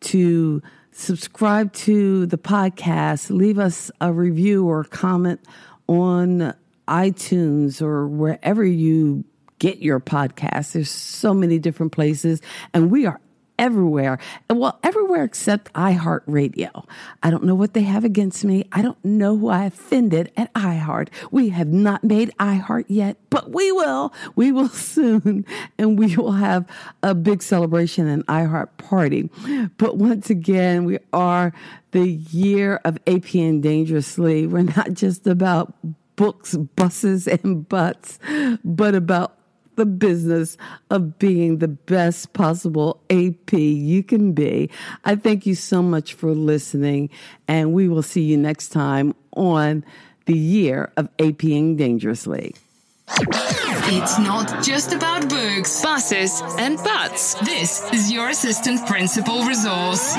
to 0.00 0.62
subscribe 0.92 1.72
to 1.72 2.26
the 2.26 2.38
podcast. 2.38 3.30
Leave 3.30 3.58
us 3.58 3.90
a 4.00 4.12
review 4.12 4.66
or 4.66 4.84
comment 4.84 5.40
on 5.88 6.54
iTunes 6.90 7.80
or 7.80 8.06
wherever 8.08 8.64
you 8.64 9.24
get 9.58 9.78
your 9.78 10.00
podcasts. 10.00 10.72
There's 10.72 10.90
so 10.90 11.32
many 11.32 11.58
different 11.58 11.92
places, 11.92 12.42
and 12.74 12.90
we 12.90 13.06
are 13.06 13.20
everywhere. 13.60 14.18
Well, 14.48 14.80
everywhere 14.82 15.22
except 15.22 15.72
iHeartRadio. 15.74 16.86
I 17.22 17.30
don't 17.30 17.44
know 17.44 17.54
what 17.54 17.74
they 17.74 17.82
have 17.82 18.04
against 18.04 18.42
me. 18.42 18.64
I 18.72 18.80
don't 18.80 19.02
know 19.04 19.36
who 19.36 19.48
I 19.48 19.66
offended 19.66 20.32
at 20.36 20.52
iHeart. 20.54 21.08
We 21.30 21.50
have 21.50 21.68
not 21.68 22.02
made 22.02 22.32
iHeart 22.40 22.86
yet, 22.88 23.18
but 23.28 23.50
we 23.50 23.70
will. 23.70 24.14
We 24.34 24.50
will 24.50 24.68
soon, 24.70 25.44
and 25.78 25.98
we 25.98 26.16
will 26.16 26.32
have 26.32 26.66
a 27.02 27.14
big 27.14 27.42
celebration 27.42 28.08
and 28.08 28.26
iHeart 28.26 28.76
party. 28.78 29.28
But 29.76 29.98
once 29.98 30.30
again, 30.30 30.86
we 30.86 30.98
are 31.12 31.52
the 31.90 32.08
year 32.08 32.80
of 32.84 33.04
APing 33.04 33.60
Dangerously. 33.60 34.46
We're 34.46 34.62
not 34.62 34.94
just 34.94 35.26
about 35.26 35.74
books, 36.20 36.54
buses, 36.76 37.26
and 37.42 37.66
butts, 37.66 38.18
but 38.62 38.94
about 38.94 39.38
the 39.76 39.86
business 39.86 40.58
of 40.90 41.18
being 41.18 41.58
the 41.58 41.68
best 41.68 42.34
possible 42.34 43.00
AP 43.08 43.54
you 43.54 44.02
can 44.02 44.32
be. 44.32 44.68
I 45.06 45.16
thank 45.16 45.46
you 45.46 45.54
so 45.54 45.82
much 45.82 46.12
for 46.12 46.34
listening, 46.34 47.08
and 47.48 47.72
we 47.72 47.88
will 47.88 48.02
see 48.02 48.20
you 48.20 48.36
next 48.36 48.68
time 48.68 49.14
on 49.34 49.82
the 50.26 50.36
year 50.36 50.92
of 50.98 51.08
APing 51.16 51.78
Dangerously. 51.78 52.54
It's 53.92 54.18
not 54.18 54.62
just 54.62 54.92
about 54.92 55.26
books, 55.30 55.82
buses, 55.82 56.42
and 56.58 56.76
butts. 56.76 57.32
This 57.40 57.90
is 57.94 58.12
your 58.12 58.28
assistant 58.28 58.86
principal 58.86 59.42
resource. 59.44 60.16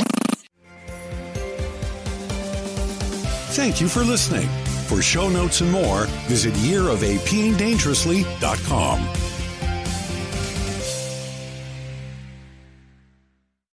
Thank 3.53 3.79
you 3.79 3.87
for 3.87 4.03
listening. 4.03 4.49
For 4.91 5.01
show 5.01 5.29
notes 5.29 5.61
and 5.61 5.71
more, 5.71 6.05
visit 6.27 6.53
yearofapingdangerously.com. 6.55 9.30